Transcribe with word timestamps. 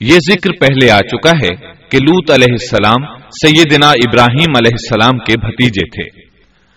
یہ 0.00 0.14
ذکر 0.14 0.50
پہلے 0.60 0.90
آ 0.90 0.98
چکا 0.98 1.30
ہے 1.30 1.56
کہ 1.88 1.98
لوت 1.98 2.30
علیہ 2.30 2.52
السلام 2.52 3.18
سیدنا 3.18 3.88
ابراہیم 3.88 4.52
علیہ 4.56 4.72
السلام 4.72 5.18
کے 5.18 5.34
بھتیجے 5.40 5.86
تھے۔ 5.86 6.26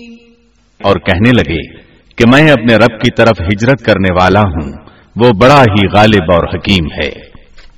اور 0.83 0.95
کہنے 0.95 1.29
لگے 1.29 1.81
کہ 2.15 2.25
میں 2.33 2.51
اپنے 2.51 2.75
رب 2.75 2.91
کی 3.01 3.15
طرف 3.15 3.29
ہجرت 3.29 3.85
کرنے 3.85 4.21
والا 4.21 4.39
ہوں 4.39 4.71
وہ 5.15 5.29
بڑا 5.41 5.61
ہی 5.61 5.87
غالب 5.87 6.31
اور 6.31 6.55
حکیم 6.55 6.85
ہے۔ 6.85 7.09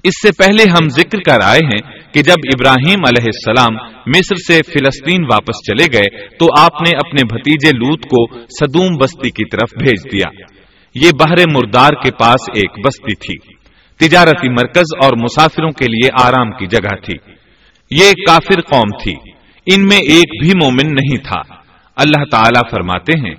اس 0.03 0.13
سے 0.23 0.31
پہلے 0.31 0.71
ہم 0.71 0.89
ذکر 0.89 1.19
کر 1.19 1.37
آئے 1.43 1.65
ہیں 1.65 2.13
کہ 2.13 2.21
جب 2.21 2.29
ابراہیم 2.29 2.97
علیہ 2.99 3.25
السلام 3.25 3.91
مصر 4.07 4.35
سے 4.47 4.53
فلسطین 4.53 5.23
واپس 5.23 5.67
چلے 5.67 5.85
گئے 5.93 6.27
تو 6.27 6.45
آپ 6.59 6.81
نے 6.81 6.95
اپنے 6.95 7.23
بھتیجے 7.23 7.77
لوت 7.77 8.03
کو 8.03 8.39
صدوم 8.39 8.89
بستی 9.01 9.29
کی 9.29 9.49
طرف 9.49 9.83
بھیج 9.83 10.13
دیا۔ 10.13 10.27
یہ 10.95 11.09
بحر 11.19 11.29
مردار 11.29 11.89
کے 11.89 12.11
پاس 12.11 12.49
ایک 12.55 12.85
بستی 12.85 13.15
تھی۔ 13.15 13.60
تجارتی 14.01 14.49
مرکز 14.49 15.03
اور 15.03 15.17
مسافروں 15.17 15.71
کے 15.71 15.85
لیے 15.85 16.09
آرام 16.21 16.51
کی 16.51 16.67
جگہ 16.67 17.05
تھی۔ 17.05 17.13
یہ 17.91 18.11
کافر 18.11 18.61
قوم 18.61 19.03
تھی۔ 19.03 19.13
ان 19.65 19.87
میں 19.87 19.97
ایک 19.97 20.43
بھی 20.43 20.53
مومن 20.63 20.75
نہیں 20.75 21.17
تھا۔ 21.17 21.41
اللہ 21.95 22.23
تعالی 22.31 22.59
فرماتے 22.71 23.19
ہیں، 23.19 23.35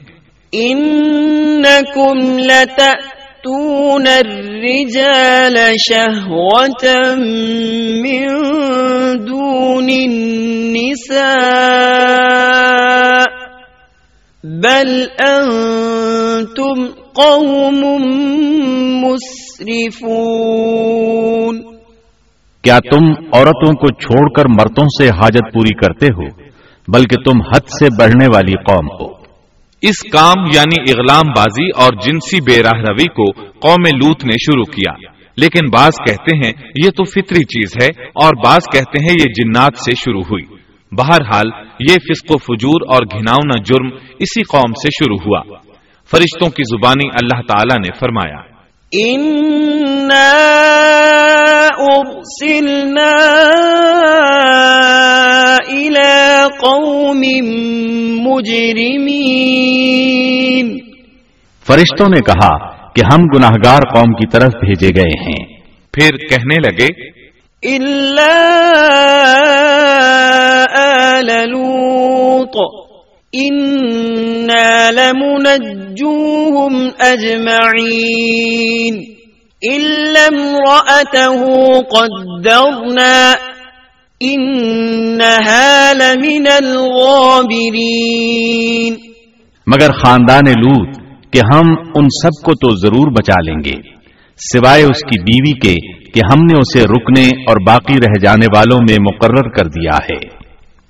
انکم 0.54 2.38
لتأتون 2.40 3.20
تون 3.44 4.08
الرجال 4.08 5.58
شهوة 5.80 6.84
من 8.04 8.26
دون 9.26 9.90
النساء 9.90 11.24
بل 14.44 14.92
أنتم 15.22 16.86
قوم 17.14 17.82
مسرفون۔ 19.00 21.62
کیا 22.62 22.80
تم 22.80 23.06
عورتوں 23.34 23.74
کو 23.74 23.88
چھوڑ 23.88 24.34
کر 24.34 24.48
مردوں 24.48 24.84
سے 24.84 25.10
حاجت 25.10 25.54
پوری 25.54 25.76
کرتے 25.76 26.06
ہو 26.06 26.28
بلکہ 26.88 27.16
تم 27.16 27.42
حد 27.42 27.60
سے 27.60 27.88
بڑھنے 28.00 28.26
والی 28.34 28.52
قوم 28.52 29.02
ہو؟ 29.02 29.08
اس 29.82 30.12
کام 30.12 30.36
یعنی 30.54 30.92
اغلام 30.92 31.32
بازی 31.38 31.70
اور 31.70 31.94
جنسی 32.06 32.42
بے 32.42 32.64
راہ 32.64 32.82
روی 32.82 33.06
کو 33.06 33.42
قوم 33.42 33.96
لوت 33.96 34.26
نے 34.26 34.32
شروع 34.32 34.64
کیا۔ 34.64 34.94
لیکن 35.38 35.60
بعض 35.74 35.92
کہتے 36.08 36.38
ہیں 36.38 36.54
یہ 36.86 36.90
تو 36.90 37.04
فطری 37.04 37.44
چیز 37.44 37.84
ہے 37.84 38.10
اور 38.10 38.34
بعض 38.46 38.60
کہتے 38.72 38.90
ہیں 39.04 39.12
یہ 39.12 39.24
جنات 39.24 39.86
سے 39.86 39.96
شروع 39.96 40.22
ہوئی۔ 40.22 40.44
بہرحال 40.92 41.46
یہ 41.80 41.88
فسق 41.88 42.32
و 42.32 42.38
فجور 42.38 42.94
اور 42.94 43.02
گھناؤنا 43.02 43.62
جرم 43.62 43.90
اسی 44.20 44.44
قوم 44.44 44.74
سے 44.74 44.88
شروع 44.92 45.18
ہوا۔ 45.18 45.42
فرشتوں 46.12 46.50
کی 46.50 46.64
زبانی 46.64 47.08
اللہ 47.08 47.42
تعالی 47.48 47.80
نے 47.80 47.90
فرمایا۔ 48.00 48.49
قوم 56.62 57.20
مجرمین 58.22 59.10
فرشتوں 61.68 62.10
نے 62.10 62.20
کہا 62.20 62.68
کہ 62.94 63.02
ہم 63.14 63.24
گناہگار 63.36 63.82
قوم 63.96 64.14
کی 64.14 64.28
طرف 64.28 64.54
بھیجے 64.66 64.90
گئے 64.96 65.22
ہیں۔ 65.22 65.60
پھر 65.94 66.18
کہنے 66.18 66.56
لگے 66.62 67.20
لوط 71.46 72.58
لمنجوهم 74.96 76.92
اجمعین 77.00 79.04
الا 79.72 80.26
امرأته 80.26 81.82
قدرنا 81.82 83.36
لمن 85.94 86.48
الغابرین 86.64 88.96
مگر 89.68 89.92
خاندان 89.92 90.50
لوت 90.50 90.98
کہ 91.34 91.40
ہم 91.54 91.76
ان 91.96 92.08
سب 92.24 92.46
کو 92.46 92.54
تو 92.54 92.76
ضرور 92.76 93.12
بچا 93.12 93.46
لیں 93.46 93.58
گے 93.66 93.76
سوائے 94.40 94.84
اس 94.84 94.98
کی 95.00 95.20
بیوی 95.20 95.60
کے 95.60 96.12
کہ 96.12 96.20
ہم 96.34 96.44
نے 96.44 96.54
اسے 96.54 96.84
رکنے 96.84 97.22
اور 97.22 97.58
باقی 97.68 97.94
رہ 97.94 98.22
جانے 98.22 98.46
والوں 98.56 98.80
میں 98.90 98.98
مقرر 99.02 99.50
کر 99.50 99.68
دیا 99.68 99.96
ہے۔ 99.96 100.40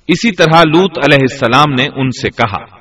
اسی 0.08 0.32
طرح 0.32 0.48
لوت 0.48 0.98
علیہ 0.98 1.22
السلام 1.22 1.74
نے 1.74 1.86
ان 1.96 2.10
سے 2.10 2.30
کہا 2.30 2.79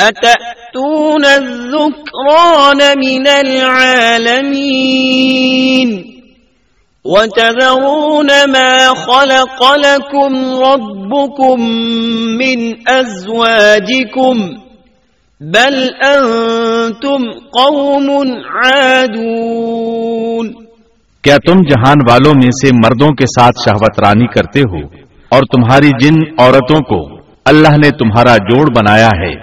أتأتون 0.00 1.24
الذكران 1.24 2.98
من 2.98 3.26
العالمين 3.26 4.72
وتذرون 7.04 8.30
ما 8.52 8.88
خلق 8.88 9.74
لكم 9.76 10.32
ربكم 10.64 11.60
من 12.38 12.88
أزواجكم 12.88 14.36
بل 15.40 15.74
أنتم 16.04 17.22
قوم 17.52 18.08
عادون 18.60 20.46
کیا 21.24 21.36
تم 21.46 21.56
جہان 21.68 21.98
والوں 22.08 22.34
میں 22.42 22.50
سے 22.56 22.68
مردوں 22.84 23.10
کے 23.18 23.26
ساتھ 23.38 23.56
شہوت 23.64 23.94
رانی 24.00 24.26
کرتے 24.34 24.60
ہو 24.72 24.80
اور 25.36 25.42
تمہاری 25.54 25.90
جن 26.00 26.16
عورتوں 26.38 26.80
کو 26.90 26.98
اللہ 27.52 27.74
نے 27.82 27.90
تمہارا 27.98 28.34
جوڑ 28.50 28.66
بنایا 28.76 29.10
ہے؟ 29.22 29.34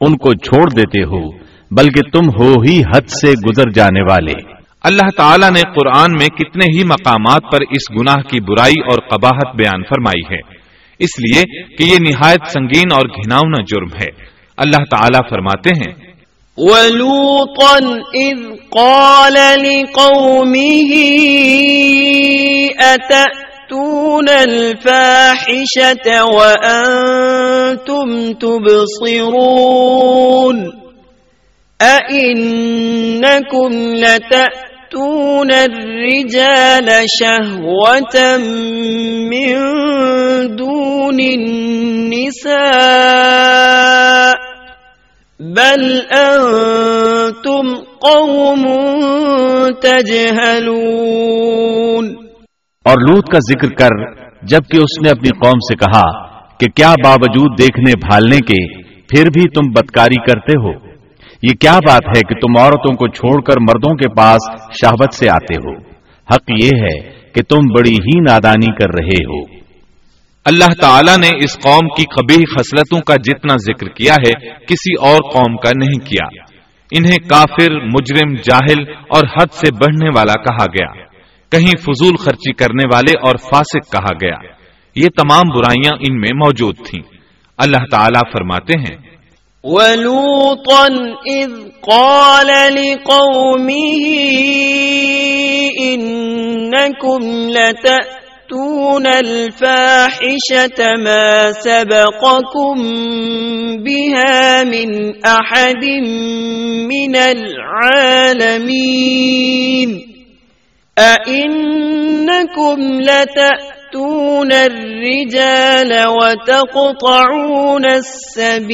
ان 0.00 0.16
کو 0.16 0.34
چھوڑ 0.34 0.70
دیتے 0.70 1.02
ہو 1.02 1.30
بلکہ 1.70 2.00
تم 2.12 2.28
ہو 2.40 2.52
ہی 2.52 2.80
حد 2.80 3.08
سے 3.08 3.32
گزر 3.32 3.70
جانے 3.70 4.00
والے۔ 4.00 4.52
اللہ 4.82 5.10
تعالیٰ 5.16 5.50
نے 5.50 5.60
قرآن 5.60 6.12
میں 6.12 6.26
کتنے 6.26 6.78
ہی 6.78 6.84
مقامات 6.84 7.42
پر 7.52 7.58
اس 7.70 8.00
گناہ 8.00 8.22
کی 8.30 8.40
برائی 8.40 8.80
اور 8.80 8.98
قباحت 9.08 9.56
بیان 9.56 9.82
فرمائی 9.82 10.34
ہے۔ 10.34 10.58
اس 10.98 11.10
لیے 11.18 11.62
کہ 11.62 11.82
یہ 11.82 11.96
نہایت 12.00 12.40
سنگین 12.46 12.92
اور 12.92 13.08
گھناؤنا 13.08 13.62
جرم 13.62 13.88
ہے۔ 14.02 14.38
اللہ 14.56 14.84
تعالیٰ 14.90 15.30
فرماتے 15.30 15.70
ہیں 15.70 16.08
ولوطا 16.56 17.78
إذ 18.24 18.42
قال 18.70 19.36
لقومه 19.60 21.08
أتأتون 23.68 24.28
الفاحشة 24.28 26.08
وأنتم 26.24 28.08
تبصرون 29.12 29.76
أئنكم 31.82 33.72
لتأتون 33.94 35.50
الرجال 35.50 37.04
شهوة 37.20 38.36
من 39.28 39.56
دون 40.56 41.20
النساء 41.20 42.58
بل 45.40 45.82
انتم 46.12 47.66
قوم 48.00 48.64
تجهلون 49.82 51.08
اور 52.88 53.08
لوت 53.08 53.26
کا 53.26 53.38
ذکر 53.38 53.68
کر، 53.68 54.12
جبکہ 54.42 54.76
اس 54.76 55.02
نے 55.02 55.10
اپنی 55.10 55.28
قوم 55.28 55.58
سے 55.58 55.74
کہا 55.76 56.28
کہ 56.58 56.66
کیا 56.66 56.94
باوجود 57.04 57.58
دیکھنے 57.58 57.92
بھالنے 58.08 58.36
کے 58.36 58.82
پھر 58.82 59.30
بھی 59.30 59.42
تم 59.42 59.70
بدکاری 59.70 60.20
کرتے 60.20 60.52
ہو؟ 60.62 60.88
یہ 61.42 61.54
کیا 61.60 61.78
بات 61.88 62.16
ہے 62.16 62.20
کہ 62.20 62.34
تم 62.34 62.60
عورتوں 62.60 62.94
کو 62.94 63.08
چھوڑ 63.08 63.42
کر 63.42 63.60
مردوں 63.60 63.96
کے 63.96 64.08
پاس 64.08 64.60
شہبت 64.72 65.14
سے 65.14 65.30
آتے 65.30 65.54
ہو؟ 65.54 65.72
حق 66.34 66.64
یہ 66.64 66.70
ہے 66.76 67.10
کہ 67.34 67.42
تم 67.42 67.66
بڑی 67.78 67.94
ہی 67.94 68.20
نادانی 68.20 68.72
کر 68.72 69.02
رہے 69.02 69.24
ہو۔ 69.28 69.58
اللہ 70.44 70.74
تعالیٰ 70.80 71.18
نے 71.18 71.28
اس 71.44 71.56
قوم 71.62 71.88
کی 71.88 72.02
قبیح 72.02 72.44
خصلتوں 72.56 73.00
کا 73.00 73.14
جتنا 73.14 73.56
ذکر 73.56 73.88
کیا 73.88 74.14
ہے، 74.14 74.48
کسی 74.50 74.92
اور 75.00 75.30
قوم 75.32 75.56
کا 75.56 75.70
نہیں 75.84 76.06
کیا۔ 76.06 76.42
انہیں 76.92 77.28
کافر، 77.28 77.72
مجرم، 77.72 78.34
جاہل 78.34 78.82
اور 78.88 79.24
حد 79.24 79.46
سے 79.52 79.72
بڑھنے 79.72 80.08
والا 80.16 80.34
کہا 80.34 80.64
گیا۔ 80.64 81.07
کہیں 81.50 81.66
فضول 81.66 82.16
خرچی 82.16 82.52
کرنے 82.52 82.94
والے 82.94 83.18
اور 83.18 83.36
فاسق 83.36 83.92
کہا 83.92 84.14
گیا۔ 84.22 84.36
یہ 84.94 85.08
تمام 85.08 85.56
برائیاں 85.56 85.98
ان 86.08 86.20
میں 86.20 86.34
موجود 86.34 86.76
تھیں۔ 86.76 87.02
اللہ 87.58 87.84
تعالیٰ 87.90 88.22
فرماتے 88.32 88.78
ہیں، 88.78 88.96
وَلُوطًا 89.64 91.34
إِذْ 91.34 91.50
قَالَ 91.80 92.70
لِقَوْمِهِ 92.70 94.14
إِنَّكُمْ 95.80 97.52
تأتون 97.82 99.06
الفاحشة 99.06 100.98
ما 100.98 101.52
سبقكم 101.52 102.82
بها 103.84 104.64
من 104.64 105.12
أحد 105.26 105.84
من 106.86 107.16
العالمين 107.16 110.07
أئنكم 110.98 112.78
لتأتون 113.00 114.52
الرجال 114.52 115.92
وتقطعون 116.06 117.84
السبيل 117.84 118.72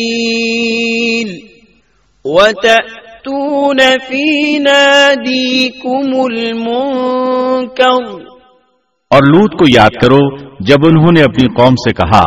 وتأتون 2.25 3.81
في 4.09 4.59
ناديكم 4.59 6.21
المنكر 6.21 8.03
اور 9.11 9.23
لوت 9.23 9.53
کو 9.53 9.65
یاد 9.69 9.91
کرو، 10.03 10.23
جب 10.61 10.77
انہوں 10.87 11.13
نے 11.17 11.23
اپنی 11.23 11.47
قوم 11.55 11.75
سے 11.75 11.93
کہا، 11.93 12.23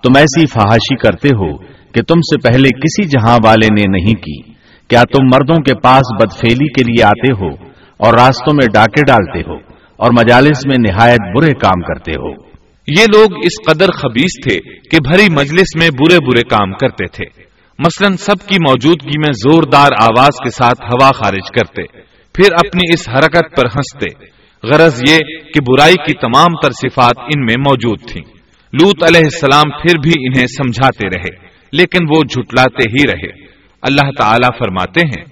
تم 0.00 0.16
ایسی 0.16 0.46
فحاشی 0.46 0.96
کرتے 0.96 1.28
ہو 1.28 1.56
کہ 1.92 2.02
تم 2.02 2.20
سے 2.20 2.40
پہلے 2.40 2.68
کسی 2.68 3.04
جہاں 3.04 3.38
والے 3.44 3.66
نے 3.66 3.82
نہیں 3.88 4.14
کی۔ 4.14 4.52
کیا 4.88 5.02
تم 5.02 5.26
مردوں 5.26 5.62
کے 5.62 5.74
پاس 5.74 6.02
بدفیلی 6.20 6.68
کے 6.72 6.82
لیے 6.82 7.04
آتے 7.04 7.32
ہو؟ 7.32 7.65
اور 7.96 8.14
راستوں 8.14 8.54
میں 8.54 8.66
ڈاکے 8.74 9.00
ڈالتے 9.08 9.50
ہو 9.50 9.54
اور 9.96 10.10
مجالس 10.18 10.66
میں 10.66 10.76
نہایت 10.78 11.36
برے 11.36 11.52
کام 11.52 11.80
کرتے 11.80 12.12
ہو۔ 12.12 12.32
یہ 12.86 13.04
لوگ 13.14 13.28
اس 13.44 13.72
قدر 13.72 13.90
خبیص 13.90 14.48
تھے 14.48 14.74
کہ 14.90 14.98
بھری 15.08 15.32
مجلس 15.32 15.76
میں 15.80 15.88
برے 15.90 16.18
برے 16.26 16.42
کام 16.42 16.72
کرتے 16.72 17.06
تھے۔ 17.06 17.24
مثلا 17.78 18.16
سب 18.16 18.48
کی 18.48 18.56
موجودگی 18.68 19.18
میں 19.18 19.32
زوردار 19.32 19.88
آواز 20.00 20.30
کے 20.44 20.50
ساتھ 20.50 20.82
ہوا 20.82 21.12
خارج 21.12 21.50
کرتے۔ 21.50 21.82
پھر 22.34 22.52
اپنی 22.52 22.94
اس 22.94 23.08
حرکت 23.08 23.56
پر 23.56 23.66
ہنستے۔ 23.66 24.24
غرض 24.68 25.02
یہ 25.08 25.18
کہ 25.54 25.60
برائی 25.60 25.94
کی 25.94 26.12
تمام 26.12 26.54
تر 26.62 26.70
صفات 26.70 27.18
ان 27.18 27.44
میں 27.44 27.54
موجود 27.58 27.98
تھیں۔ 28.12 28.22
لوت 28.72 29.02
علیہ 29.02 29.24
السلام 29.24 29.70
پھر 29.70 29.98
بھی 30.02 30.12
انہیں 30.18 30.46
سمجھاتے 30.46 31.08
رہے 31.08 31.46
لیکن 31.72 32.06
وہ 32.10 32.20
جھٹلاتے 32.22 32.90
ہی 32.90 33.12
رہے۔ 33.12 33.44
اللہ 33.82 34.10
تعالی 34.18 34.48
فرماتے 34.58 35.00
ہیں۔ 35.00 35.24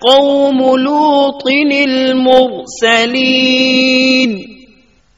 قوم 0.00 0.76
لوط 0.78 1.42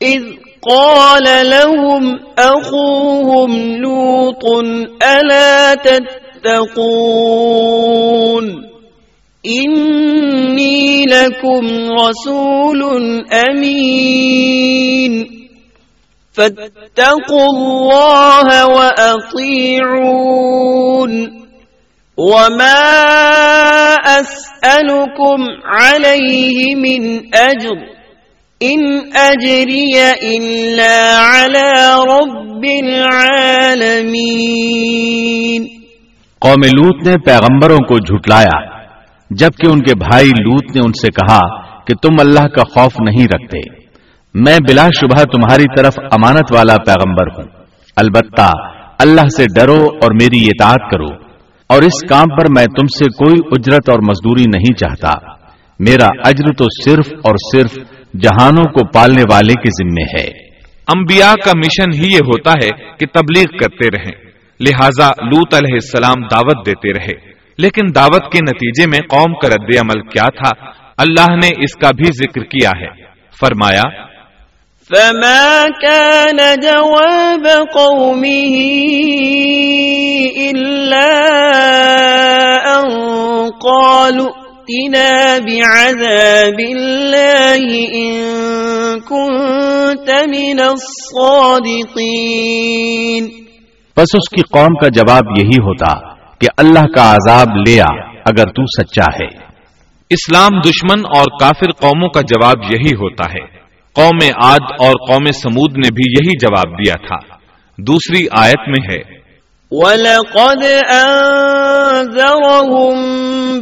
اذ 0.02 0.22
قال 0.62 1.50
لهم 1.50 2.20
أخوهم 2.38 3.76
لوط، 3.76 4.44
ألا 5.02 5.74
تتقون؟ 5.74 7.28
انی 9.44 11.04
لکم 11.10 11.66
رسول 11.96 12.82
امین 13.38 15.14
فاتقوا 16.36 17.44
اللہ 17.44 18.50
واطیعون 18.72 19.92
وما 22.20 23.94
اسألكم 24.06 25.44
عليه 25.78 26.74
من 26.74 27.18
اجر 27.32 27.76
ان 28.60 29.00
اجری 29.14 29.92
الا 30.22 31.20
على 31.20 31.92
رب 32.12 32.64
العالمین 32.84 35.66
قوم 36.38 36.64
لوت 36.64 37.06
نے 37.06 37.14
پیغمبروں 37.26 37.76
کو 37.76 37.98
جھٹلایا، 37.98 38.60
جبکہ 39.30 39.66
ان 39.66 39.80
کے 39.80 39.94
بھائی 39.94 40.28
لوت 40.28 40.76
نے 40.76 40.80
ان 40.80 40.92
سے 40.92 41.10
کہا 41.10 41.84
کہ 41.84 41.94
تم 41.94 42.20
اللہ 42.20 42.40
کا 42.40 42.62
خوف 42.62 43.00
نہیں 43.00 43.24
رکھتے۔ 43.24 43.58
میں 44.34 44.58
بلا 44.68 44.86
شبہ 44.86 45.22
تمہاری 45.22 45.64
طرف 45.76 45.94
امانت 45.98 46.52
والا 46.52 46.76
پیغمبر 46.86 47.26
ہوں۔ 47.26 47.44
البتہ 47.96 48.52
اللہ 48.98 49.28
سے 49.36 49.44
ڈرو 49.54 49.74
اور 49.74 50.10
میری 50.10 50.46
اطاعت 50.46 50.90
کرو۔ 50.90 51.27
اور 51.68 51.82
اس 51.82 52.08
کام 52.08 52.24
پر 52.24 52.44
میں 52.56 52.64
تم 52.64 52.86
سے 52.86 53.04
کوئی 53.04 53.40
اجرت 53.50 53.88
اور 53.88 53.98
مزدوری 53.98 54.44
نہیں 54.54 54.74
چاہتا۔ 54.78 55.32
میرا 55.78 56.08
اجر 56.24 56.52
تو 56.58 56.64
صرف 56.84 57.12
اور 57.24 57.34
صرف 57.52 57.74
جہانوں 58.20 58.64
کو 58.64 58.86
پالنے 58.86 59.22
والے 59.32 59.52
کے 59.52 59.70
ذمے 59.70 60.20
ہے۔ 60.20 60.30
انبیاء 60.94 61.32
کا 61.44 61.52
مشن 61.56 62.04
ہی 62.04 62.12
یہ 62.12 62.18
ہوتا 62.18 62.50
ہے 62.50 62.68
کہ 62.68 63.06
تبلیغ 63.06 63.56
کرتے 63.56 63.96
رہیں۔ 63.96 64.28
لہذا 64.60 65.08
لوت 65.08 65.54
علیہ 65.54 65.74
السلام 65.74 66.26
دعوت 66.30 66.66
دیتے 66.66 66.92
رہے۔ 66.92 67.32
لیکن 67.58 67.94
دعوت 67.94 68.32
کے 68.32 68.38
نتیجے 68.42 68.86
میں 68.86 68.98
قوم 68.98 69.34
کا 69.34 69.48
رد 69.48 69.76
عمل 69.80 70.02
کیا 70.02 70.24
تھا۔ 70.24 70.70
اللہ 70.96 71.34
نے 71.34 71.48
اس 71.48 71.74
کا 71.74 71.90
بھی 71.96 72.04
ذکر 72.04 72.40
کیا 72.40 72.70
ہے۔ 72.80 73.08
فرمایا 73.40 73.82
فما 74.88 75.66
كان 75.82 76.36
جواب 76.62 77.48
قومه 77.74 78.58
إلا 80.26 81.16
أن 82.74 82.88
قالوا 83.62 84.26
ائتنا 84.68 85.38
بعذاب 85.46 86.58
الله 86.58 87.78
إن 87.92 88.14
كنت 89.00 90.10
من 90.36 90.60
الصادقين 90.60 91.88
بس 93.96 94.14
اس 94.14 94.28
کی 94.28 94.42
قوم 94.42 94.74
کا 94.74 94.88
جواب 94.88 95.38
یہی 95.38 95.58
ہوتا 95.62 96.12
کہ 96.38 96.46
اللہ 96.56 96.86
کا 96.94 97.12
عذاب 97.12 97.56
لیا 97.68 97.86
اگر 98.24 98.46
تو 98.46 98.82
سچا 98.82 99.22
ہے۔ 99.22 99.48
اسلام 100.10 100.60
دشمن 100.60 101.00
اور 101.16 101.24
کافر 101.40 101.70
قوموں 101.70 102.08
کا 102.08 102.20
جواب 102.20 102.56
یہی 102.64 102.94
ہوتا 102.94 103.24
ہے۔ 103.32 103.58
قوم 103.94 104.42
عاد 104.42 104.62
اور 104.62 104.92
قوم 105.08 105.24
سمود 105.24 105.72
نے 105.76 105.92
بھی 105.94 106.10
یہی 106.10 106.36
جواب 106.36 106.78
دیا 106.78 106.94
تھا۔ 106.94 107.34
دوسری 107.78 108.26
آیت 108.32 108.68
میں 108.68 108.94
ہے۔ 108.94 109.17
وَلَقَدْ 109.72 110.62
أَنذَرَهُمْ 110.90 112.96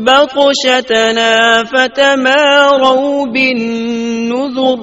بَطْشَتَنَا 0.04 1.64
فَتَمَارَوْا 1.64 3.32
بِالنُّذُرِ 3.32 4.78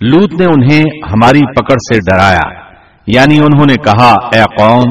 لوت 0.00 0.40
نے 0.40 0.44
انہیں 0.44 0.82
ہماری 1.12 1.38
پکڑ 1.38 1.74
سے 1.74 1.98
ڈرایا 1.98 2.60
یعنی 3.06 3.38
انہوں 3.38 3.66
نے 3.66 3.74
کہا 3.74 4.14
اے 4.32 4.42
قوم 4.58 4.84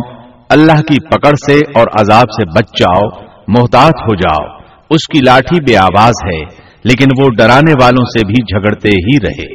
اللہ 0.49 0.81
کی 0.81 1.07
پکڑ 1.07 1.31
سے 1.45 1.61
اور 1.75 1.85
عذاب 2.01 2.19
سے 2.19 2.45
بچ 2.45 2.79
جاؤ 2.79 3.21
محتاط 3.47 3.89
ہو 3.89 4.15
جاؤ 4.15 4.59
اس 4.89 5.07
کی 5.07 5.19
لاٹھی 5.19 5.61
بے 5.61 5.77
آواز 5.77 6.13
ہے 6.25 6.43
لیکن 6.83 7.05
وہ 7.19 7.29
ڈرانے 7.37 7.73
والوں 7.81 8.05
سے 8.05 8.27
بھی 8.27 8.33
جھگڑتے 8.33 8.89
ہی 8.89 9.27
رہے۔ 9.27 9.53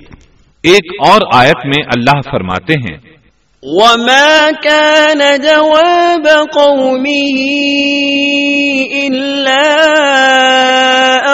ایک 0.63 1.09
اور 1.09 1.21
آیت 1.35 1.67
میں 1.67 1.85
اللہ 1.97 2.31
فرماتے 2.31 2.73
ہیں 2.73 3.12
وما 3.63 4.51
كان 4.51 5.41
جواب 5.41 6.27
قومه 6.53 7.37
إلا 9.07 9.67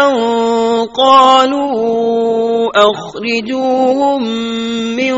أن 0.00 0.12
قالوا 0.99 2.68
أخرجوهم 2.76 4.23
من 4.97 5.14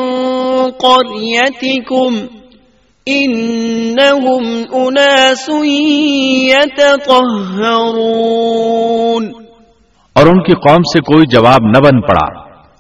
قريتكم 0.70 2.12
إنهم 3.08 4.44
أناس 4.74 5.48
يتطهرون 6.54 7.30
اور 10.16 10.26
ان 10.26 10.40
کی 10.46 10.54
قوم 10.68 10.82
سے 10.92 11.00
کوئی 11.10 11.26
جواب 11.26 11.66
نہ 11.74 11.80
بن 11.80 12.00
پڑا، 12.06 12.28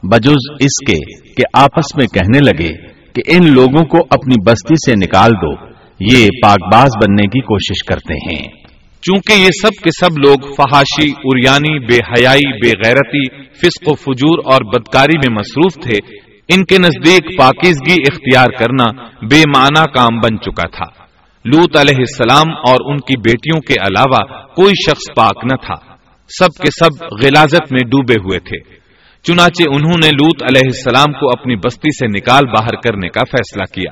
بجز 0.02 0.42
اس 0.60 0.76
کے 0.86 1.00
کہ 1.34 1.44
آپس 1.58 1.88
میں 1.96 2.06
کہنے 2.06 2.40
لگے 2.40 2.89
کہ 3.14 3.22
ان 3.26 3.52
لوگوں 3.52 3.84
کو 3.84 3.98
اپنی 3.98 4.34
بستی 4.46 4.74
سے 4.74 5.06
نکال 5.06 5.30
دو، 5.30 5.66
یہ 6.00 6.28
پاک 6.42 6.58
باز 6.72 6.90
بننے 7.04 7.22
کی 7.22 7.40
کوشش 7.40 7.84
کرتے 7.84 8.14
ہیں۔ 8.14 8.60
چونکہ 9.02 9.32
یہ 9.32 9.48
سب 9.62 9.82
کے 9.82 9.90
سب 9.90 10.18
لوگ 10.18 10.54
فحاشی 10.56 11.12
اریانی 11.24 11.78
بے 11.78 11.96
حیائی، 11.96 12.52
بے 12.52 12.68
غیرتی، 12.68 13.44
فسق 13.52 13.88
و 13.88 13.94
فجور 13.94 14.38
اور 14.52 14.64
بدکاری 14.64 15.18
میں 15.18 15.34
مصروف 15.34 15.74
تھے، 15.74 16.20
ان 16.48 16.64
کے 16.64 16.78
نزدیک 16.78 17.38
پاکیزگی 17.38 17.92
اختیار 17.92 18.46
کرنا 18.46 19.02
بے 19.30 19.42
معنی 19.56 19.84
کام 19.94 20.18
بن 20.18 20.38
چکا 20.38 20.68
تھا۔ 20.68 21.04
لوت 21.44 21.76
علیہ 21.76 21.98
السلام 21.98 22.50
اور 22.68 22.92
ان 22.92 22.96
کی 22.96 23.18
بیٹیوں 23.18 23.60
کے 23.60 23.74
علاوہ 23.74 24.46
کوئی 24.54 24.72
شخص 24.86 25.14
پاک 25.16 25.44
نہ 25.44 25.56
تھا۔ 25.66 25.94
سب 26.28 26.62
کے 26.62 26.68
سب 26.70 27.04
غلازت 27.22 27.72
میں 27.72 27.88
ڈوبے 27.90 28.14
ہوئے 28.14 28.38
تھے۔ 28.38 28.80
چنانچہ 29.24 29.68
انہوں 29.68 29.94
نے 30.04 30.08
لوت 30.08 30.42
علیہ 30.42 30.62
السلام 30.64 31.12
کو 31.12 31.30
اپنی 31.30 31.56
بستی 31.56 31.90
سے 31.90 32.06
نکال 32.06 32.46
باہر 32.46 32.66
کرنے 32.66 33.08
کا 33.08 33.20
فیصلہ 33.20 33.74
کیا۔ 33.74 33.90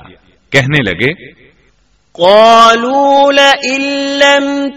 کہنے 0.51 0.83
لگے 0.83 1.39
قالوا 2.13 3.31
لئن 3.31 4.17
لم 4.17 4.67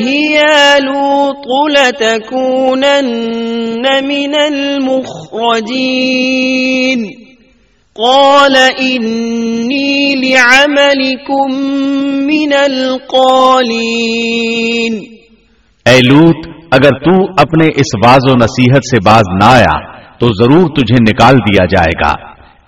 يا 0.00 0.78
لوط 0.78 1.76
لتكونن 1.76 4.06
من 4.06 4.34
المخرجين۔ 4.34 7.04
قال 7.94 8.56
إني 8.80 10.14
لعملكم 10.14 11.66
من 12.26 12.52
القالين۔ 12.52 15.04
اے 15.86 16.00
لوت 16.00 16.51
اگر 16.72 16.88
تو 16.88 17.24
اپنے 17.24 17.66
اس 17.66 18.06
واض 18.06 18.30
و 18.30 18.36
نصیحت 18.36 18.76
سے 18.76 19.06
باز 19.06 19.22
نہ 19.28 19.44
آیا 19.44 19.80
تو 20.18 20.26
ضرور 20.26 20.68
تجھے 20.68 21.10
نکال 21.10 21.34
دیا 21.34 21.64
جائے 21.64 22.04
گا۔ 22.04 22.12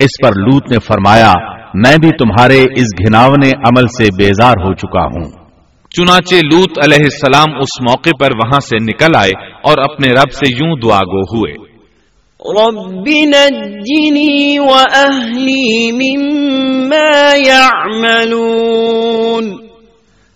اس 0.01 0.11
پر 0.23 0.31
لوت 0.37 0.73
نے 0.73 0.79
فرمایا 0.79 1.33
میں 1.75 1.95
بھی 2.01 2.11
تمہارے 2.11 2.63
اس 2.63 2.87
گھناونے 3.07 3.49
عمل 3.49 3.87
سے 3.87 4.09
بیزار 4.19 4.51
ہو 4.51 4.75
چکا 4.75 5.05
ہوں۔ 5.05 5.31
چنانچہ 5.91 6.35
لوت 6.35 6.85
علیہ 6.85 7.03
السلام 7.03 7.61
اس 7.61 7.81
موقع 7.81 8.11
پر 8.21 8.27
وہاں 8.27 8.61
سے 8.61 8.85
نکل 8.85 9.17
آئے 9.17 9.31
اور 9.65 9.79
اپنے 9.79 10.13
رب 10.13 10.33
سے 10.33 10.49
یوں 10.49 10.77
دعا 10.77 10.99
گو 10.99 11.21
ہوئے۔ 11.21 11.75
رب 12.65 13.09
نجنی 13.09 14.59
مما 15.91 17.37
يعملون 17.37 19.57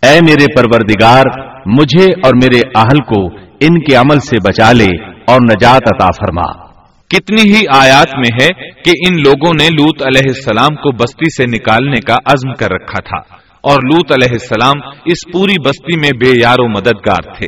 اے 0.03 0.19
میرے 0.23 0.45
پروردگار 0.57 1.23
مجھے 1.67 2.05
اور 2.05 2.35
میرے 2.35 2.61
اہل 2.75 2.99
کو 2.99 3.48
ان 3.61 3.81
کے 3.81 3.95
عمل 3.95 4.21
سے 4.21 4.37
بچا 4.45 4.73
لے 4.73 4.89
اور 5.27 5.39
نجات 5.43 5.83
عطا 5.95 6.07
فرما۔ 6.07 6.69
کتنی 7.09 7.55
ہی 7.55 7.63
آیات 7.77 8.09
میں 8.17 8.31
ہے 8.43 8.71
کہ 8.85 8.91
ان 9.09 9.17
لوگوں 9.17 9.53
نے 9.61 9.67
لوت 9.67 10.03
علیہ 10.07 10.23
السلام 10.27 10.75
کو 10.75 10.93
بستی 10.93 11.31
سے 11.31 11.45
نکالنے 11.47 12.01
کا 12.01 12.15
عزم 12.25 12.55
کر 12.55 12.71
رکھا 12.71 13.01
تھا 13.01 13.37
اور 13.61 13.77
لوت 13.83 14.13
علیہ 14.13 14.33
السلام 14.33 14.89
اس 15.05 15.33
پوری 15.33 15.55
بستی 15.65 15.99
میں 16.01 16.11
بے 16.25 16.41
یار 16.41 16.57
و 16.59 16.69
مددگار 16.69 17.35
تھے۔ 17.37 17.47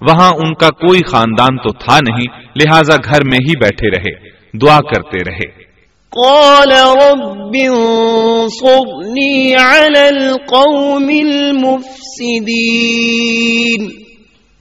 وہاں 0.00 0.30
ان 0.30 0.54
کا 0.54 0.68
کوئی 0.68 1.00
خاندان 1.10 1.56
تو 1.56 1.72
تھا 1.72 1.98
نہیں 2.08 2.42
لہذا 2.56 2.96
گھر 3.04 3.24
میں 3.24 3.38
ہی 3.48 3.58
بیٹھے 3.58 3.90
رہے 3.90 4.30
دعا 4.58 4.78
کرتے 4.78 5.18
رہے۔ 5.30 5.62
قال 6.10 6.72
رب 6.72 7.56
على 9.58 10.06
القوم 10.08 11.10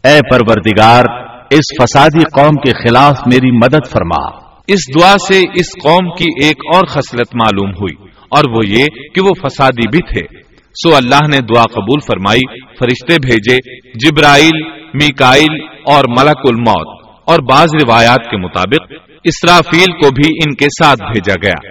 اے 0.04 0.20
پروردگار، 0.32 1.04
اس 1.52 1.68
فسادی 1.82 2.24
قوم 2.34 2.56
کے 2.56 2.72
خلاف 2.72 3.20
میری 3.26 3.52
مدد 3.52 3.88
فرما۔ 3.92 4.38
اس 4.68 4.80
دعا 5.00 5.16
سے 5.28 5.40
اس 5.40 5.84
قوم 5.84 6.10
کی 6.18 6.46
ایک 6.46 6.76
اور 6.76 6.86
خصلت 6.86 7.36
معلوم 7.36 7.70
ہوئی، 7.70 8.08
اور 8.30 8.44
وہ 8.56 8.62
یہ 8.68 8.86
کہ 8.86 9.22
وہ 9.22 9.48
فسادی 9.48 9.88
بھی 9.90 10.00
تھے۔ 10.00 10.38
سو 10.84 10.96
اللہ 10.96 11.28
نے 11.32 11.38
دعا 11.38 11.64
قبول 11.64 12.00
فرمائی، 12.00 12.62
فرشتے 12.80 13.16
بھیجے، 13.28 13.58
جبرائیل 13.94 14.64
میکائل 14.94 15.62
اور 15.86 16.04
ملک 16.08 16.40
الموت۔ 16.44 17.02
اور 17.28 17.40
بعض 17.40 17.68
روایات 17.84 18.30
کے 18.32 18.38
مطابق، 18.38 18.94
اسرافیل 19.24 19.92
کو 19.92 20.10
بھی 20.10 20.30
ان 20.36 20.56
کے 20.56 20.66
ساتھ 20.66 21.00
بھیجا 21.04 21.34
گیا۔ 21.44 21.70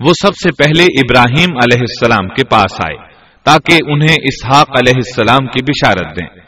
وہ 0.00 0.12
سب 0.22 0.32
سے 0.32 0.64
پہلے 0.64 0.82
ابراہیم 0.82 1.56
علیہ 1.56 1.80
السلام 1.80 2.28
کے 2.28 2.42
پاس 2.50 2.72
آئے، 2.74 2.96
تاکہ 3.44 3.78
انہیں 3.86 4.16
اسحاق 4.22 4.68
علیہ 4.70 4.92
السلام 4.96 5.46
کی 5.46 5.62
بشارت 5.62 6.20
دیں۔ 6.20 6.39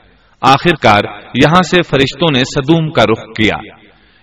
آخر 0.42 0.74
کار 0.82 1.00
یہاں 1.44 1.62
سے 1.62 1.82
فرشتوں 1.82 2.28
نے 2.32 2.40
صدوم 2.40 2.90
کا 2.90 3.02
رخ 3.02 3.18
کیا۔ 3.36 3.56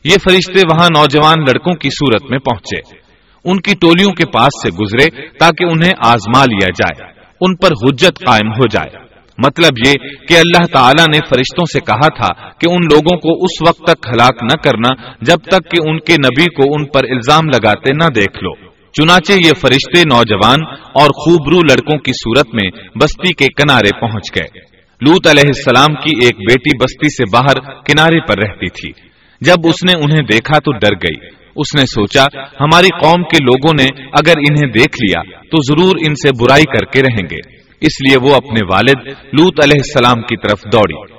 یہ 0.03 0.15
فرشتے 0.23 0.59
وہاں 0.59 0.87
نوجوان 0.97 1.41
لڑکوں 1.41 1.73
کی 1.73 1.89
صورت 1.89 2.31
میں 2.31 2.39
پہنچے۔ 2.39 2.97
ان 3.45 3.61
کی 3.61 3.71
ٹولیوں 3.81 4.11
کے 4.11 4.25
پاس 4.25 4.47
سے 4.47 4.69
گزرے 4.69 5.27
تاکہ 5.27 5.65
انہیں 5.71 5.93
آزما 6.05 6.45
لیا 6.45 6.67
جائے۔ 6.67 7.13
ان 7.41 7.55
پر 7.55 7.67
حجت 7.67 8.25
قائم 8.25 8.51
ہو 8.51 8.67
جائے۔ 8.67 9.09
مطلب 9.37 9.87
یہ 9.87 9.93
کہ 10.27 10.33
اللہ 10.33 10.65
تعالیٰ 10.65 11.05
نے 11.07 11.17
فرشتوں 11.17 11.65
سے 11.73 11.79
کہا 11.79 12.07
تھا 12.07 12.49
کہ 12.49 12.67
ان 12.69 12.77
لوگوں 12.83 13.17
کو 13.17 13.45
اس 13.45 13.69
وقت 13.69 13.83
تک 13.83 14.07
ہلاک 14.07 14.43
نہ 14.43 14.57
کرنا 14.63 15.11
جب 15.21 15.37
تک 15.37 15.71
کہ 15.71 15.89
ان 15.89 15.99
کے 15.99 16.13
نبی 16.13 16.45
کو 16.45 16.75
ان 16.75 16.85
پر 16.85 17.03
الزام 17.03 17.45
لگاتے 17.45 17.93
نہ 17.93 18.07
دیکھ 18.15 18.43
لو۔ 18.43 18.53
چنانچہ 18.91 19.31
یہ 19.31 19.51
فرشتے 19.61 20.01
نوجوان 20.01 20.65
اور 20.77 21.07
خوبرو 21.07 21.59
لڑکوں 21.59 21.97
کی 21.97 22.11
صورت 22.11 22.47
میں 22.53 22.97
بستی 23.01 23.33
کے 23.33 23.45
کنارے 23.45 23.99
پہنچ 24.01 24.35
گئے۔ 24.35 24.68
لوت 25.01 25.27
علیہ 25.27 25.43
السلام 25.47 25.93
کی 25.93 26.25
ایک 26.25 26.35
بیٹی 26.35 26.77
بستی 26.77 27.09
سے 27.09 27.37
باہر 27.37 27.81
کنارے 27.81 28.21
پر 28.21 28.37
رہتی 28.43 28.69
تھی۔ 28.69 29.09
جب 29.41 29.55
اس 29.63 29.85
نے 29.85 29.93
انہیں 29.93 30.27
دیکھا 30.31 30.59
تو 30.59 30.71
ڈر 30.71 30.91
گئی۔ 30.91 31.27
اس 31.55 31.75
نے 31.75 31.81
سوچا، 31.81 32.23
ہماری 32.59 32.87
قوم 32.87 33.23
کے 33.23 33.43
لوگوں 33.43 33.73
نے 33.79 34.07
اگر 34.19 34.33
انہیں 34.37 34.71
دیکھ 34.71 34.97
لیا 35.01 35.21
تو 35.21 35.57
ضرور 35.57 35.95
ان 36.07 36.13
سے 36.15 36.29
برائی 36.39 36.63
کر 36.63 36.85
کے 36.85 36.99
رہیں 37.01 37.27
گے۔ 37.31 37.59
اس 37.81 38.01
لیے 38.01 38.29
وہ 38.29 38.35
اپنے 38.35 38.59
والد 38.73 39.07
لوت 39.07 39.63
علیہ 39.63 39.79
السلام 39.83 40.21
کی 40.21 40.37
طرف 40.37 40.59
دوڑی۔ 40.73 41.13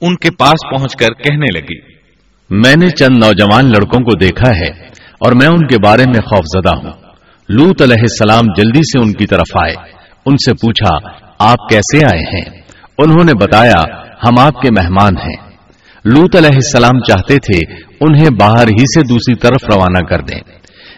ان 0.00 0.16
کے 0.16 0.30
پاس 0.30 0.78
پہنچ 0.78 0.96
کر 0.96 1.08
کہنے 1.08 1.58
لگی، 1.58 1.78
میں 2.50 2.76
نے 2.76 2.90
چند 2.90 3.24
نوجوان 3.24 3.64
لڑکوں 3.64 4.00
کو 4.00 4.16
دیکھا 4.16 4.50
ہے 4.50 4.86
اور 4.92 5.32
میں 5.32 5.46
ان 5.46 5.66
کے 5.66 5.76
بارے 5.84 6.02
میں 6.06 6.20
خوف 6.20 6.60
زدہ 6.60 6.76
ہوں۔ 6.76 7.12
لوت 7.48 7.82
علیہ 7.82 8.00
السلام 8.00 8.44
جلدی 8.56 8.80
سے 8.80 8.98
ان 8.98 9.12
کی 9.12 9.26
طرف 9.26 9.56
آئے۔ 9.64 9.74
ان 10.26 10.36
سے 10.36 10.54
پوچھا، 10.54 11.08
آپ 11.38 11.68
کیسے 11.68 12.04
آئے 12.04 12.40
ہیں؟ 12.40 12.61
انہوں 12.98 13.24
نے 13.24 13.32
بتایا، 13.34 13.82
ہم 14.24 14.38
آپ 14.38 14.62
کے 14.62 14.68
مہمان 14.70 15.16
ہیں. 15.16 15.36
لوت 16.04 16.36
علیہ 16.36 16.54
السلام 16.54 17.00
چاہتے 17.00 17.36
تھے 17.36 17.58
انہیں 18.00 18.30
باہر 18.40 18.68
ہی 18.68 18.84
سے 18.94 19.00
دوسری 19.08 19.34
طرف 19.34 19.64
روانہ 19.74 19.98
کر 19.98 20.20
دیں۔ 20.20 20.40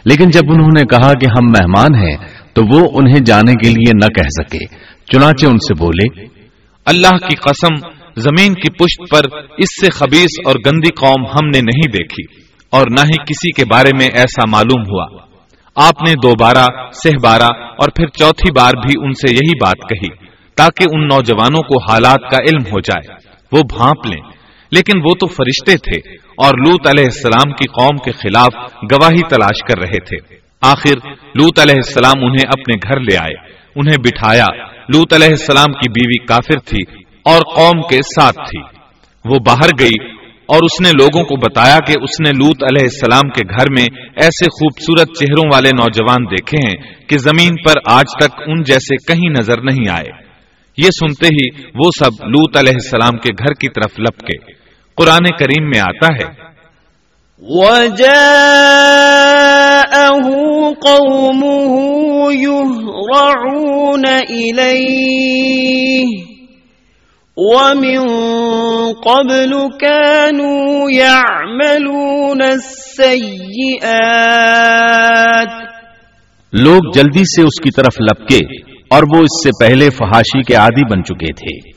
لیکن 0.05 0.31
جب 0.31 0.41
انہوں 0.49 0.73
نے 0.75 0.83
کہا 0.83 1.13
کہ 1.13 1.27
ہم 1.27 1.47
مہمان 1.47 1.95
ہیں، 1.95 2.17
تو 2.53 2.63
وہ 2.73 2.89
انہیں 2.95 3.21
جانے 3.21 3.53
کے 3.53 3.69
لیے 3.69 3.91
نہ 3.95 4.07
کہہ 4.07 4.43
سکے۔ 4.43 4.65
چنانچہ 5.13 5.47
ان 5.47 5.59
سے 5.59 5.75
بولے، 5.75 6.27
اللہ 6.87 7.17
کی 7.17 7.37
قسم، 7.37 7.75
زمین 8.17 8.55
کی 8.55 8.73
پشت 8.73 9.11
پر 9.11 9.39
اس 9.59 9.81
سے 9.81 9.91
خبیص 9.91 10.47
اور 10.47 10.55
گندی 10.67 10.93
قوم 11.01 11.27
ہم 11.27 11.47
نے 11.47 11.59
نہیں 11.59 11.93
دیکھی، 11.93 12.25
اور 12.71 12.87
نہ 12.91 13.01
ہی 13.01 13.17
کسی 13.19 13.53
کے 13.53 13.65
بارے 13.65 13.91
میں 13.99 14.07
ایسا 14.07 14.43
معلوم 14.49 14.83
ہوا۔ 14.83 15.07
آپ 15.77 16.03
نے 16.09 16.15
دوبارہ 16.15 16.67
سہ 16.93 17.17
بارہ، 17.23 17.53
اور 17.79 17.89
پھر 17.89 18.07
چوتھی 18.07 18.53
بار 18.53 18.73
بھی 18.73 18.95
ان 18.99 19.13
سے 19.13 19.35
یہی 19.35 19.55
بات 19.65 19.89
کہی۔ 19.89 20.24
تاکہ 20.57 20.85
ان 20.93 21.01
نوجوانوں 21.01 21.63
کو 21.63 21.93
حالات 21.93 22.31
کا 22.31 22.37
علم 22.37 22.63
ہو 22.63 22.81
جائے۔ 22.81 23.15
وہ 23.53 23.63
بھانپ 23.79 24.07
لیں۔ 24.07 24.31
لیکن 24.71 24.99
وہ 24.99 25.15
تو 25.15 25.27
فرشتے 25.27 25.77
تھے 25.77 26.11
اور 26.17 26.51
لوت 26.59 26.87
علیہ 26.87 27.05
السلام 27.05 27.53
کی 27.53 27.65
قوم 27.69 27.97
کے 27.97 28.13
خلاف 28.13 28.73
گواہی 28.93 29.21
تلاش 29.29 29.59
کر 29.61 29.79
رہے 29.79 30.01
تھے۔ 30.01 30.37
آخر 30.61 31.09
لوت 31.35 31.59
علیہ 31.59 31.75
السلام 31.75 32.25
انہیں 32.25 32.49
اپنے 32.49 32.75
گھر 32.89 33.01
لے 33.01 33.17
آئے۔ 33.17 33.53
انہیں 33.77 33.97
بٹھایا۔ 33.99 34.47
لوت 34.89 35.13
علیہ 35.13 35.29
السلام 35.29 35.73
کی 35.73 35.91
بیوی 35.91 36.27
کافر 36.27 36.59
تھی 36.59 36.83
اور 37.25 37.57
قوم 37.57 37.83
کے 37.83 37.97
ساتھ 37.97 38.37
تھی۔ 38.37 38.61
وہ 39.25 39.35
باہر 39.47 39.69
گئی 39.81 40.15
اور 40.47 40.57
اس 40.57 40.81
نے 40.81 40.91
لوگوں 40.91 41.25
کو 41.25 41.37
بتایا 41.37 41.79
کہ 41.87 41.93
اس 42.03 42.21
نے 42.21 42.31
لوت 42.31 42.63
علیہ 42.63 42.83
السلام 42.83 43.29
کے 43.29 43.49
گھر 43.49 43.65
میں 43.71 44.07
ایسے 44.17 44.45
خوبصورت 44.45 45.09
چہروں 45.19 45.51
والے 45.55 45.69
نوجوان 45.69 46.25
دیکھے 46.25 46.69
ہیں 46.69 46.95
کہ 47.09 47.19
زمین 47.19 47.57
پر 47.57 47.93
آج 47.93 48.05
تک 48.21 48.43
ان 48.47 48.63
جیسے 48.63 48.97
کہیں 48.97 49.31
نظر 49.31 49.61
نہیں 49.61 49.91
آئے۔ 49.91 50.24
یہ 50.77 50.91
سنتے 50.91 51.27
ہی 51.27 51.63
وہ 51.75 51.91
سب 51.99 52.25
لوت 52.25 52.57
علیہ 52.57 52.73
السلام 52.73 53.19
کے 53.19 53.29
گھر 53.39 53.55
کی 53.55 53.69
طرف 53.69 54.01
لپکے۔ 54.01 54.53
قرآن 54.97 55.37
کریم 55.39 55.69
میں 55.69 55.81
آتا 55.81 56.07
ہے۔ 56.07 56.55
وجاءه 57.49 58.01
قومه 60.83 61.71
يهرعون 62.33 64.03
إليه۔ 64.29 66.09
ومن 67.37 68.01
قبل 69.05 69.51
كانوا 69.81 70.93
يعملون 70.93 72.43
السيئات۔ 72.43 73.85
لوگ 76.53 76.91
جلدی 76.95 77.25
سے 77.25 77.43
اس 77.43 77.61
کی 77.63 77.71
طرف 77.71 78.01
لپکے۔ 78.01 78.74
اور 78.91 79.03
وہ 79.03 79.23
اس 79.23 79.45
سے 79.45 79.51
پہلے 79.61 79.91
فحاشی 79.91 80.43
کے 80.43 80.55
عادی 80.55 80.93
بن 80.93 81.05
چکے 81.05 81.33
تھے۔ 81.33 81.71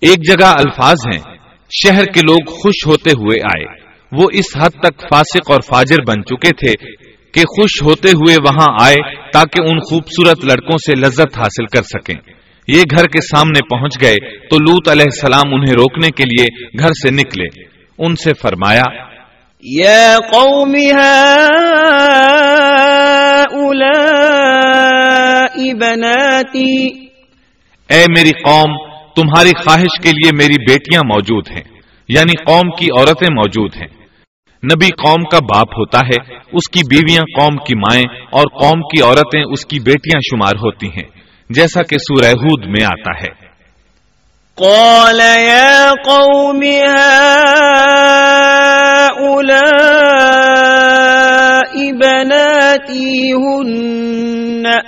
ایک 0.00 0.26
جگہ 0.26 0.46
الفاظ 0.46 0.96
ہیں۔ 1.14 1.36
شہر 1.70 2.04
کے 2.04 2.20
لوگ 2.20 2.50
خوش 2.50 2.86
ہوتے 2.86 3.10
ہوئے 3.10 3.40
آئے۔ 3.42 3.88
وہ 4.12 4.24
اس 4.32 4.44
حد 4.56 4.70
تک 4.70 5.02
فاسق 5.14 5.50
اور 5.50 5.60
فاجر 5.60 5.96
بن 6.08 6.24
چکے 6.24 6.50
تھے 6.50 6.86
کہ 7.34 7.40
خوش 7.40 7.82
ہوتے 7.82 8.08
ہوئے 8.08 8.36
وہاں 8.42 8.76
آئے 8.82 9.30
تاکہ 9.32 9.70
ان 9.70 9.78
خوبصورت 9.78 10.44
لڑکوں 10.44 10.78
سے 10.78 10.94
لذت 10.94 11.38
حاصل 11.38 11.66
کر 11.66 11.82
سکیں۔ 11.82 12.32
یہ 12.68 12.82
گھر 12.90 13.04
کے 13.04 13.20
سامنے 13.20 13.60
پہنچ 13.70 14.00
گئے 14.00 14.16
تو 14.46 14.56
لوت 14.56 14.88
علیہ 14.88 15.04
السلام 15.04 15.54
انہیں 15.54 15.74
روکنے 15.74 16.08
کے 16.10 16.24
لیے 16.24 16.78
گھر 16.78 16.88
سے 16.88 17.10
نکلے۔ 17.10 17.64
ان 17.98 18.16
سے 18.16 18.30
فرمایا، 18.42 18.84
یا 19.62 20.18
قوم 20.32 20.74
بناتی 25.58 26.86
اے 27.88 28.04
میری 28.08 28.30
قوم 28.30 28.88
تمہاری 29.16 29.50
خواہش 29.50 30.00
کے 30.02 30.10
لیے 30.10 30.30
میری 30.36 30.72
بیٹیاں 30.72 31.02
موجود 31.06 31.50
ہیں 31.50 31.62
یعنی 32.08 32.32
قوم 32.44 32.70
کی 32.70 32.86
عورتیں 32.98 33.34
موجود 33.34 33.76
ہیں۔ 33.76 33.86
نبی 34.64 34.86
قوم 34.86 35.22
کا 35.22 35.38
باپ 35.38 35.68
ہوتا 35.78 35.98
ہے 35.98 36.34
اس 36.52 36.70
کی 36.70 36.80
بیویاں 36.90 37.40
قوم 37.40 37.56
کی 37.56 37.74
مائیں 37.74 38.04
اور 38.30 38.44
قوم 38.60 38.80
کی 38.80 39.02
عورتیں 39.02 39.42
اس 39.42 39.66
کی 39.66 39.80
بیٹیاں 39.80 40.20
شمار 40.30 40.52
ہوتی 40.52 40.86
ہیں 40.86 41.08
جیسا 41.50 41.82
کہ 41.82 41.98
سورہ 41.98 42.30
ہود 42.30 42.66
میں 42.66 42.84
آتا 42.84 43.20
ہے۔ 43.20 43.48
قال 44.54 45.20
يا 45.20 45.92
قوم 46.04 46.62
هؤلاء 49.18 49.98
بناتي 51.92 53.32
هن 53.32 54.37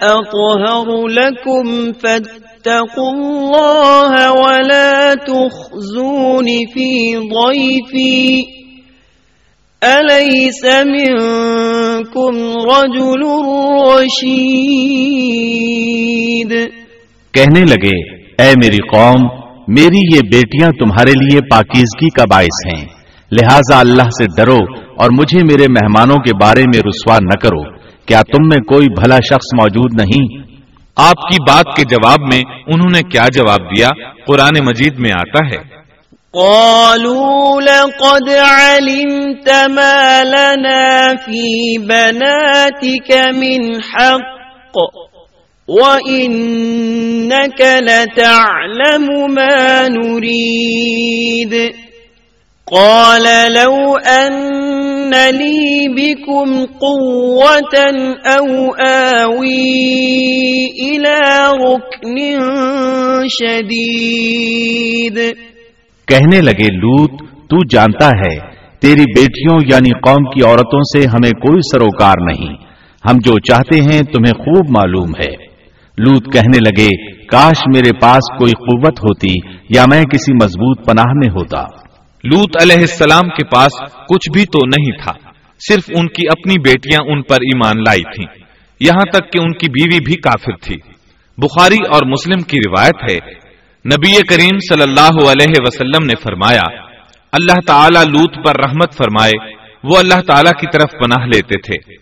أطهر 0.02 1.08
لكم 1.08 1.92
فاتقوا 1.92 3.12
الله 3.12 4.30
ولا 4.42 5.14
تخزون 5.14 6.46
في 6.74 7.16
ضيفي. 7.16 8.60
أليس 9.86 10.64
منكم 10.64 12.36
رجل 12.48 13.22
رشيد؟ 13.92 14.50
کہنے 17.34 17.60
لگے، 17.60 18.12
اے 18.42 18.52
میری 18.62 18.76
قوم، 18.76 19.26
میری 19.68 20.16
یہ 20.16 20.20
بیٹیاں 20.32 20.70
تمہارے 20.70 21.10
لیے 21.10 21.40
پاکیزگی 21.50 22.10
کا 22.10 22.24
باعث 22.30 22.74
ہیں، 22.74 22.84
لہذا 23.32 23.78
اللہ 23.78 24.02
سے 24.02 24.26
ڈرو 24.36 24.58
اور 24.98 25.10
مجھے 25.10 25.38
میرے 25.44 25.66
مہمانوں 25.68 26.16
کے 26.16 26.44
بارے 26.44 26.62
میں 26.62 26.78
رسوا 26.78 27.16
نہ 27.22 27.38
کرو۔ 27.42 27.79
کیا 28.06 28.22
تم 28.22 28.48
میں 28.48 28.58
کوئی 28.58 28.88
بھلا 28.88 29.16
شخص 29.16 29.60
موجود 29.60 30.00
نہیں؟ 30.00 30.50
آپ 30.96 31.16
کی 31.16 31.36
بات 31.48 31.76
کے 31.76 31.82
جواب 31.84 32.20
میں 32.20 32.42
انہوں 32.66 32.90
نے 32.90 33.02
کیا 33.02 33.24
جواب 33.34 33.60
دیا؟ 33.60 33.88
قرآن 34.26 34.64
مجید 34.64 34.98
میں 34.98 35.10
آتا 35.12 35.46
ہے۔ 35.46 35.80
قالوا 36.32 37.60
لقد 37.60 38.28
علمت 38.28 39.48
ما 39.68 40.22
لنا 40.24 41.12
في 41.24 41.76
بناتك 41.78 43.12
من 43.36 43.80
حق، 43.80 44.40
وإنك 45.68 47.60
لتعلم 47.60 49.34
ما 49.34 49.88
نريد۔ 49.88 51.54
قال 52.72 53.52
لو 53.52 53.92
أن 54.06 54.79
لي 55.14 55.88
بكم 55.88 56.64
قوة 56.80 57.90
أو 58.24 58.66
آوي 58.88 59.86
إلى 60.80 61.40
ركن 61.62 62.38
شديد. 63.28 65.18
کہنے 66.06 66.40
لگے، 66.40 66.72
لوت، 66.72 67.10
تو 67.20 67.56
جانتا 67.72 68.08
ہے، 68.08 68.50
تیری 68.80 69.00
بیٹیوں 69.00 69.60
یعنی 69.72 69.90
قوم 69.90 70.24
کی 70.24 70.46
عورتوں 70.46 70.80
سے 70.82 71.06
ہمیں 71.06 71.30
کوئی 71.30 71.60
سروکار 71.72 72.14
نہیں۔ 72.20 72.54
ہم 73.04 73.18
جو 73.24 73.38
چاہتے 73.38 73.80
ہیں 73.80 74.02
تمہیں 74.02 74.32
خوب 74.32 74.66
معلوم 74.70 75.08
ہے۔ 75.08 75.50
لوت 75.98 76.32
کہنے 76.32 76.58
لگے، 76.58 77.12
کاش 77.26 77.62
میرے 77.74 77.90
پاس 78.02 78.38
کوئی 78.38 78.52
قوت 78.52 79.00
ہوتی 79.00 79.34
یا 79.68 79.84
میں 79.90 80.04
کسی 80.04 80.32
مضبوط 80.32 80.86
پناہ 80.86 81.12
میں 81.14 81.28
ہوتا۔ 81.30 81.89
لوت 82.24 82.62
علیہ 82.62 82.78
السلام 82.78 83.28
کے 83.28 83.44
پاس 83.44 83.80
کچھ 83.82 84.30
بھی 84.32 84.44
تو 84.44 84.58
نہیں 84.66 85.02
تھا، 85.02 85.30
صرف 85.68 85.82
ان 85.88 86.08
کی 86.08 86.28
اپنی 86.28 86.54
بیٹیاں 86.58 87.00
ان 87.06 87.22
پر 87.22 87.34
ایمان 87.34 87.76
لائی 87.78 88.02
تھیں۔ 88.02 88.26
یہاں 88.80 89.04
تک 89.12 89.32
کہ 89.32 89.38
ان 89.42 89.52
کی 89.52 89.70
بیوی 89.70 90.04
بھی 90.04 90.14
کافر 90.14 90.56
تھی۔ 90.62 90.76
بخاری 91.38 91.76
اور 91.92 92.06
مسلم 92.06 92.42
کی 92.42 92.58
روایت 92.68 93.10
ہے، 93.10 93.16
نبی 93.86 94.12
کریم 94.28 94.58
صلی 94.58 94.82
اللہ 94.82 95.30
علیہ 95.30 95.54
وسلم 95.58 96.04
نے 96.04 96.14
فرمایا، 96.22 96.82
اللہ 97.32 97.60
تعالی 97.66 98.10
لوت 98.10 98.46
پر 98.46 98.64
رحمت 98.64 98.94
فرمائے، 98.94 99.54
وہ 99.84 99.98
اللہ 99.98 100.20
تعالی 100.26 100.50
کی 100.60 100.66
طرف 100.72 100.90
پناہ 100.90 101.26
لیتے 101.26 101.60
تھے۔ 101.60 101.94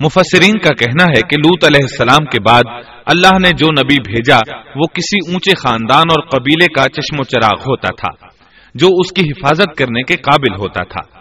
مفسرین 0.00 0.58
کا 0.58 0.74
کہنا 0.74 1.04
ہے 1.04 1.20
کہ 1.20 1.36
لوت 1.36 1.64
علیہ 1.64 1.82
السلام 1.82 2.24
کے 2.24 2.40
بعد 2.40 2.62
اللہ 3.06 3.38
نے 3.42 3.50
جو 3.50 3.66
نبی 3.66 4.12
بھیجا، 4.12 4.38
وہ 4.74 4.86
کسی 4.92 5.32
اونچے 5.32 5.50
خاندان 5.54 6.04
اور 6.10 6.26
قبیلے 6.28 6.66
کا 6.66 6.88
چشم 6.88 7.20
و 7.20 7.22
چراغ 7.22 7.60
ہوتا 7.60 7.88
تھا۔ 7.88 8.29
جو 8.74 8.86
اس 8.86 9.12
کی 9.12 9.22
حفاظت 9.22 9.78
کرنے 9.78 10.02
کے 10.02 10.16
قابل 10.16 10.60
ہوتا 10.60 10.84
تھا۔ 10.84 11.20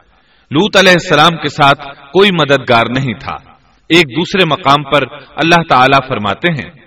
لوت 0.51 0.77
علیہ 0.77 0.91
السلام 0.91 1.37
کے 1.37 1.49
ساتھ 1.49 1.79
کوئی 2.13 2.31
مددگار 2.31 2.83
نہیں 2.97 3.19
تھا۔ 3.19 3.35
ایک 3.89 4.01
دوسرے 4.01 4.45
مقام 4.45 4.83
پر 4.83 5.03
اللہ 5.35 5.61
تعالی 5.69 6.07
فرماتے 6.07 6.51
ہیں۔ 6.51 6.79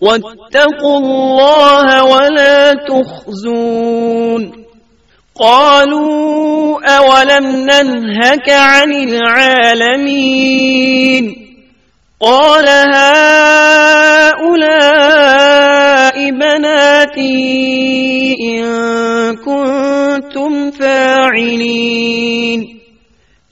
واتقوا 0.00 0.98
الله 0.98 2.04
ولا 2.04 2.72
تخزون. 2.74 4.52
قالوا 5.40 6.80
أولم 6.96 7.46
ننهك 7.46 8.48
عن 8.48 8.92
العالمين؟ 8.92 10.36
قال 12.20 12.68
هؤلاء 12.68 14.56
بناتي 16.30 17.75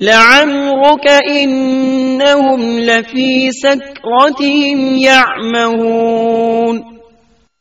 لعمرك 0.05 1.09
انهم 1.31 2.79
لفي 2.79 3.49
سكرتهم 3.51 4.97
يعمهون. 4.97 6.79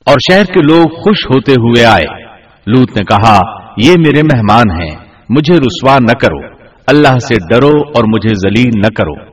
اور 0.06 0.16
شہر 0.32 0.46
کے 0.46 0.62
لوگ 0.62 0.84
خوش 0.84 1.26
ہوتے 1.26 1.52
ہوئے 1.52 1.86
آئے۔ 1.86 2.24
لوت 2.68 2.98
نے 2.98 3.04
کہا، 3.04 3.40
یہ 3.78 3.92
میرے 3.92 4.24
مہمان 4.24 4.82
ہیں، 4.82 4.96
مجھے 5.30 5.58
رسوا 5.58 5.98
نہ 6.00 6.14
کرو۔ 6.14 6.40
اللہ 6.88 7.20
سے 7.28 7.36
ڈرو 7.50 7.72
اور 7.96 8.04
مجھے 8.04 8.34
ذلیل 8.36 8.72
نہ 8.76 8.90
کرو۔ 8.96 9.24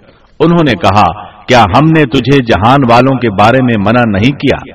انہوں 0.40 0.64
نے 0.66 0.72
کہا، 0.72 1.24
کیا 1.44 1.62
ہم 1.62 1.84
نے 1.96 2.04
تجھے 2.04 2.38
جہان 2.38 2.78
والوں 2.90 3.18
کے 3.18 3.30
بارے 3.30 3.58
میں 3.62 3.74
منع 3.78 4.18
نہیں 4.18 4.32
کیا؟ 4.32 4.74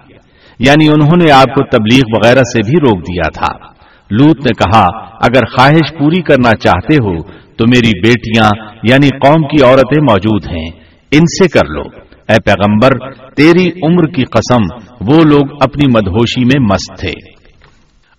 یعنی 0.60 0.88
انہوں 0.88 1.26
نے 1.26 1.32
آپ 1.32 1.56
کو 1.56 1.64
تبلیغ 1.64 2.02
وغیرہ 2.18 2.44
سے 2.44 2.60
بھی 2.60 2.80
روک 2.80 3.02
دیا 3.02 3.30
تھا۔ 3.30 3.76
لوت 4.12 4.38
نے 4.38 4.64
کہا، 4.66 4.86
اگر 5.00 5.46
خواہش 5.46 5.98
پوری 6.00 6.22
کرنا 6.22 6.52
چاہتے 6.52 6.96
ہو 6.96 7.45
تو 7.58 7.66
میری 7.68 8.00
بیٹیاں 8.00 8.50
یعنی 8.84 9.10
قوم 9.10 9.48
کی 9.48 9.64
عورتیں 9.64 10.04
موجود 10.10 10.46
ہیں۔ 10.46 10.70
ان 11.12 11.22
سے 11.22 11.48
کر 11.48 11.66
لو۔ 11.66 11.82
اے 12.30 12.40
پیغمبر، 12.46 13.14
تیری 13.30 13.70
عمر 13.84 14.06
کی 14.06 14.24
قسم، 14.24 14.62
وہ 15.02 15.24
لوگ 15.24 15.58
اپنی 15.62 15.88
مدہوشی 15.88 16.46
میں 16.46 16.60
مست 16.60 17.00
تھے۔ 17.00 17.14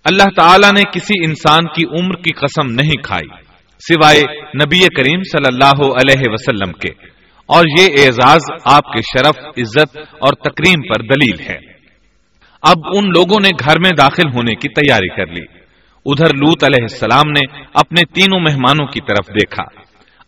اللہ 0.03 0.23
تعالی 0.23 0.71
نے 0.71 0.81
کسی 0.93 1.25
انسان 1.25 1.63
کی 1.63 1.99
عمر 1.99 2.15
کی 2.15 2.31
قسم 2.31 2.71
نہیں 2.71 3.01
کھائی، 3.03 3.27
سوائے 3.79 4.21
نبی 4.39 4.79
کریم 4.79 5.23
صلی 5.23 5.55
اللہ 5.55 5.85
علیہ 5.85 6.23
وسلم 6.25 6.71
کے۔ 6.71 6.89
اور 7.45 7.63
یہ 7.79 7.87
اعزاز 7.87 8.41
آپ 8.65 8.83
کے 8.93 8.99
شرف، 9.01 9.37
عزت 9.37 9.97
اور 9.97 10.33
تکریم 10.33 10.81
پر 10.81 11.01
دلیل 11.01 11.49
ہے۔ 11.49 11.77
اب 12.61 12.77
ان 12.85 13.05
لوگوں 13.05 13.39
نے 13.41 13.49
گھر 13.59 13.79
میں 13.79 13.91
داخل 13.97 14.29
ہونے 14.35 14.55
کی 14.55 14.69
تیاری 14.69 15.07
کر 15.07 15.27
لی۔ 15.27 15.56
ادھر 16.07 16.25
لوت 16.25 16.63
علیہ 16.63 16.81
السلام 16.81 17.31
نے 17.31 17.61
اپنے 17.73 18.01
تینوں 18.13 18.39
مہمانوں 18.39 18.85
کی 18.85 19.01
طرف 19.01 19.27
دیکھا۔ 19.27 19.63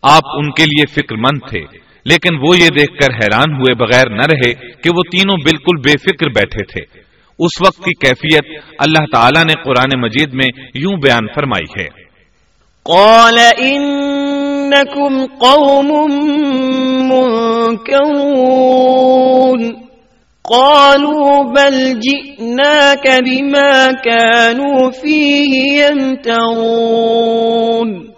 آپ 0.02 0.22
ان 0.34 0.50
کے 0.50 0.62
لیے 0.62 0.86
فکر 0.86 1.16
مند 1.16 1.50
تھے، 1.50 1.60
لیکن 2.04 2.48
وہ 2.48 2.58
یہ 2.58 2.68
دیکھ 2.68 3.02
کر 3.02 3.14
حیران 3.14 3.54
ہوئے 3.54 3.74
بغیر 3.74 4.10
نہ 4.10 4.26
رہے 4.32 4.52
کہ 4.52 4.90
وہ 4.96 5.02
تینوں 5.12 5.36
بالکل 5.36 5.76
بے 5.76 5.96
فکر 5.96 6.28
بیٹھے 6.28 6.64
تھے۔ 6.64 7.00
اس 7.38 7.66
وقت 7.66 7.76
کی 7.76 7.94
کیفیت 7.94 8.44
اللہ 8.78 9.04
تعالی 9.12 9.44
نے 9.44 9.52
قرآن 9.64 10.00
مجید 10.00 10.34
میں 10.34 10.48
یوں 10.74 10.92
بیان 11.02 11.26
فرمائی 11.34 11.82
ہے۔ 11.82 11.88
قال 12.84 13.38
إنكم 13.60 15.24
قوم 15.38 15.88
منكرون۔ 17.08 19.89
قالوا 20.44 21.42
بل 21.42 22.00
جئناك 22.00 23.22
بما 23.26 23.90
كانوا 24.04 24.90
فيه 24.90 25.82
يمترون 25.82 28.10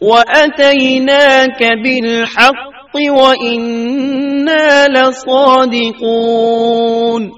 وأتيناك 0.00 1.64
بالحق 1.84 2.78
وإنا 3.10 4.86
لصادقون 4.86 7.30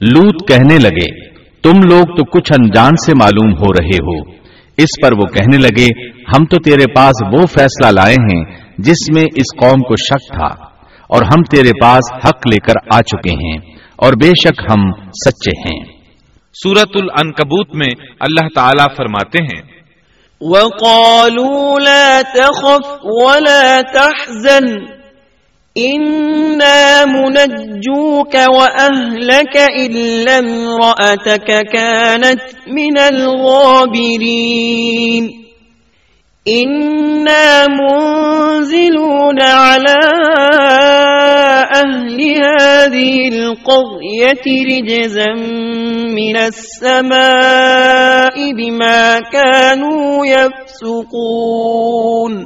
لوت 0.00 0.48
کہنے 0.48 0.78
لگے، 0.78 1.30
تم 1.62 1.72
لوگ 1.90 2.16
تو 2.16 2.24
کچھ 2.24 2.52
انجان 2.52 2.92
سے 3.06 3.14
معلوم 3.14 3.52
ہو 3.52 3.72
رہے 3.72 3.94
ہو۔ 3.94 4.30
اس 4.76 5.02
پر 5.02 5.12
وہ 5.12 5.24
کہنے 5.24 5.56
لگے، 5.56 6.08
ہم 6.08 6.44
تو 6.44 6.58
تیرے 6.58 6.94
پاس 6.94 7.14
وہ 7.32 7.46
فیصلہ 7.46 7.90
لائے 7.90 8.14
ہیں 8.14 8.44
جس 8.78 9.14
میں 9.14 9.22
اس 9.22 9.56
قوم 9.56 9.82
کو 9.82 9.96
شک 9.96 10.34
تھا۔ 10.34 10.69
اور 11.10 11.22
ہم 11.22 11.42
تیرے 11.42 11.72
پاس 11.82 12.26
حق 12.26 12.46
لے 12.46 12.56
کر 12.56 12.74
آ 12.94 13.00
چکے 13.00 13.32
ہیں 13.32 13.58
اور 13.96 14.12
بے 14.12 14.28
شک 14.28 14.60
ہم 14.70 14.90
سچے 15.24 15.58
ہیں۔ 15.60 15.80
سورت 16.54 16.90
العنکبوت 16.94 17.74
میں 17.74 17.90
اللہ 18.20 18.48
تعالی 18.54 18.86
فرماتے 18.96 19.42
ہیں 19.42 19.62
وَقَالُوا 20.40 21.78
لَا 21.78 22.20
تَخَفْ 22.34 22.86
وَلَا 23.02 23.80
تَحْزَنْ 23.92 25.00
إنا 25.78 27.04
منجوك 27.06 28.34
وأهلك 28.34 29.56
إلا 29.80 30.34
امرأتك 30.36 31.48
كانت 31.72 32.40
من 32.68 32.96
الغابرين۔ 34.16 35.24
إنا 36.48 37.68
منزلون 37.68 39.42
على 39.42 39.96
أهل 41.76 42.46
هذه 42.46 43.32
القرية 43.32 44.64
رجزا 44.64 45.34
من 46.12 46.36
السماء 46.36 48.52
بما 48.52 49.18
كانوا 49.32 50.26
يفسقون 50.26 52.44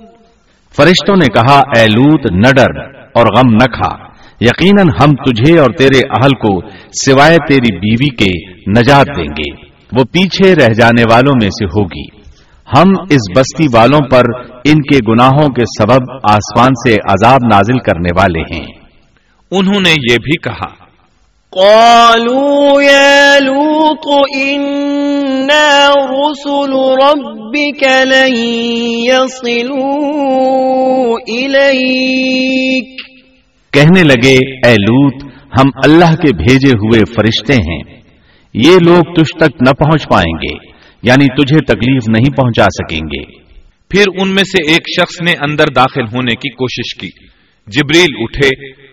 فرشتوں 0.76 1.16
نے 1.16 1.26
کہا، 1.26 1.58
اے 1.58 1.86
لوت، 1.86 2.32
نہ 2.32 2.48
ڈر 2.56 2.70
اور 3.14 3.26
غم 3.26 3.50
نہ 3.50 3.68
کھا۔ 3.76 3.96
یقیناً 4.40 4.86
ہم 5.00 5.10
تجھے 5.10 5.58
اور 5.58 5.70
تیرے 5.78 5.98
اہل 5.98 6.30
کو 6.30 6.60
سوائے 6.92 7.36
تیری 7.48 7.78
بیوی 7.78 8.16
کے 8.16 8.60
نجات 8.80 9.06
دیں 9.16 9.24
گے۔ 9.24 9.56
وہ 9.92 10.04
پیچھے 10.04 10.54
رہ 10.54 10.72
جانے 10.72 11.02
والوں 11.02 11.32
میں 11.42 11.50
سے 11.50 11.64
ہوگی۔ 11.64 12.23
ہم 12.78 12.88
اس 13.10 13.38
بستی 13.38 13.66
والوں 13.74 14.00
پر 14.10 14.22
ان 14.64 14.82
کے 14.82 15.12
گناہوں 15.12 15.48
کے 15.48 15.62
سبب 15.62 16.12
آسمان 16.30 16.68
سے 16.68 16.94
عذاب 16.94 17.40
نازل 17.52 17.78
کرنے 17.78 18.08
والے 18.20 18.40
ہیں۔ 18.40 18.84
انہوں 19.50 19.80
نے 19.80 19.90
یہ 19.90 20.16
بھی 20.18 20.36
کہا۔ 20.38 20.84
قالوا 21.50 22.84
يا 22.84 23.38
لوط 23.38 24.26
إنا 24.36 25.92
رسل 25.92 26.72
ربك 27.04 27.84
لن 28.04 28.36
يصلوا 29.06 29.84
إليك۔ 31.34 32.94
کہنے 33.72 34.02
لگے 34.02 34.36
اے 34.66 34.72
لوت 34.72 35.24
ہم 35.60 35.68
اللہ 35.84 36.14
کے 36.14 36.36
بھیجے 36.36 36.70
ہوئے 36.70 37.00
فرشتے 37.14 37.54
ہیں۔ 37.54 38.00
یہ 38.54 38.76
لوگ 38.86 39.14
تجھ 39.14 39.36
تک 39.36 39.62
نہ 39.68 39.72
پہنچ 39.72 40.08
پائیں 40.08 40.36
گے۔ 40.36 40.73
یعنی 41.04 41.24
تجھے 41.24 41.64
تکلیف 41.64 42.08
نہیں 42.08 42.36
پہنچا 42.36 42.64
سکیں 42.64 43.00
گے۔ 43.00 43.44
پھر 43.88 44.04
ان 44.20 44.34
میں 44.34 44.44
سے 44.44 44.72
ایک 44.72 44.82
شخص 45.00 45.22
نے 45.22 45.32
اندر 45.32 45.64
داخل 45.76 46.02
ہونے 46.02 46.34
کی 46.34 46.50
کوشش 46.50 46.94
کی۔ 47.00 47.08
جبریل 47.66 48.14
اٹھے 48.18 48.48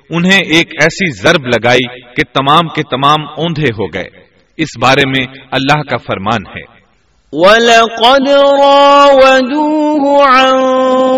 انہیں 0.09 0.39
ایک 0.39 0.67
ایسی 0.81 1.11
ضرب 1.21 1.45
لگائی 1.45 1.99
کہ 1.99 2.23
تمام 2.33 2.67
کے 2.67 2.81
تمام 2.83 3.29
اوندھے 3.37 3.73
ہو 3.79 3.85
گئے۔ 3.93 4.31
اس 4.57 4.69
بارے 4.81 5.09
میں 5.09 5.25
اللہ 5.51 5.81
کا 5.81 5.97
فرمان 5.97 6.57
ہے۔ 6.57 6.81
وَلَقَدْ 7.33 8.29
رَاوَدُوهُ 8.29 10.21
عَنْ 10.21 10.59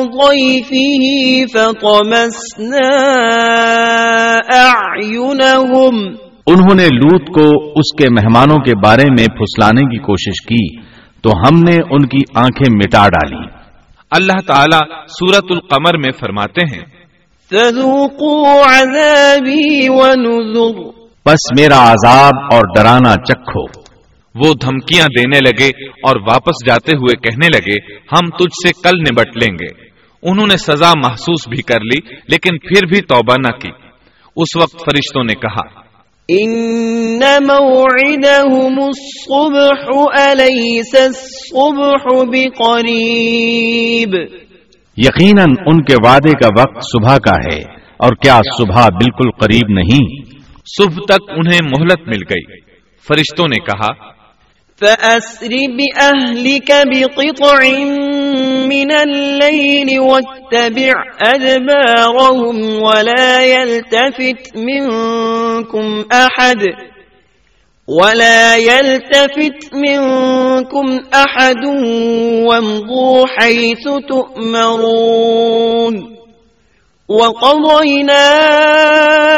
ضَيْفِهِ 0.02 1.44
فَطَمَسْنَا 1.54 2.90
أَعْيُنَهُمْ 4.54 6.23
انہوں 6.48 6.76
نے 6.76 6.86
لوت 6.86 7.28
کو 7.28 7.72
اس 7.80 7.96
کے 7.98 8.10
مہمانوں 8.10 8.58
کے 8.58 8.72
بارے 8.84 9.04
میں 9.10 9.28
پھسلانے 9.28 9.82
کی 9.82 9.98
کوشش 9.98 10.46
کی 10.46 10.80
تو 11.22 11.30
ہم 11.30 11.60
نے 11.60 11.76
ان 11.90 12.06
کی 12.06 12.18
آنکھیں 12.36 12.76
مٹا 12.76 13.10
ڈالی۔ 13.10 13.48
اللہ 14.12 14.42
تعالیٰ 14.48 14.80
سورت 15.08 15.46
القمر 15.50 15.98
میں 15.98 16.12
فرماتے 16.20 16.76
ہیں 16.76 16.86
عَذَابِي 18.66 19.88
وَنُذُرُ۔ 19.90 20.92
بس 21.26 21.60
میرا 21.60 21.92
عذاب 21.92 22.54
اور 22.54 22.62
ڈرانا 22.76 23.16
چکھو۔ 23.16 23.64
وہ 24.36 24.54
دھمکیاں 24.54 25.06
دینے 25.18 25.40
لگے 25.40 25.86
اور 25.88 26.16
واپس 26.16 26.68
جاتے 26.68 26.96
ہوئے 26.96 27.16
کہنے 27.16 27.48
لگے 27.56 27.94
ہم 27.94 28.30
تجھ 28.30 28.68
سے 28.68 28.90
کل 28.90 29.00
نبٹ 29.00 29.38
لیں 29.38 29.54
گے۔ 29.54 29.90
انہوں 30.24 30.48
نے 30.48 30.58
سزا 30.58 30.92
محسوس 30.96 31.48
بھی 31.48 31.62
کر 31.62 31.80
لی 31.80 32.16
لیکن 32.28 32.58
پھر 32.58 32.86
بھی 32.86 33.02
توبہ 33.02 33.36
نہ 33.38 33.58
کی۔ 33.58 33.70
اس 34.36 34.58
وقت 34.58 34.72
فرشتوں 34.72 35.24
نے 35.24 35.36
کہا 35.36 35.83
ان 36.30 37.24
موعدهم 37.48 38.78
الصبح 38.84 39.82
الیس 40.20 40.96
الصبح 40.96 42.06
بقریب 42.32 44.16
یقیناً 44.98 45.56
ان 45.66 45.84
کے 45.84 45.96
وعدے 46.06 46.32
کا 46.32 46.50
وقت 46.60 46.78
صبح 46.82 47.18
کا 47.18 47.36
ہے 47.44 47.60
اور 47.98 48.16
کیا 48.16 48.40
صبح 48.58 48.88
بالکل 48.88 49.32
قریب 49.40 49.70
نہیں؟ 49.70 50.08
صبح 50.78 51.06
تک 51.06 51.32
انہیں 51.38 51.60
مہلت 51.64 52.08
مل 52.08 52.24
گئی۔ 52.30 52.62
فرشتوں 53.08 53.48
نے 53.48 53.58
کہا 53.58 54.14
فأسر 54.82 55.54
بأهلك 55.78 56.72
بقطع 56.92 57.60
من 58.68 58.92
الليل 58.92 60.00
واتبع 60.00 60.94
أدبارهم 61.28 62.84
ولا 62.84 63.46
يلتفت 63.46 64.58
منكم 65.54 66.06
أحد 66.12 66.62
ولا 67.88 68.56
يلتفت 68.56 69.74
منكم 69.74 71.00
أحد 71.14 71.66
وامضوا 72.46 73.28
حيث 73.28 73.84
تؤمرون 74.10 75.96
وقضينا 77.10 78.30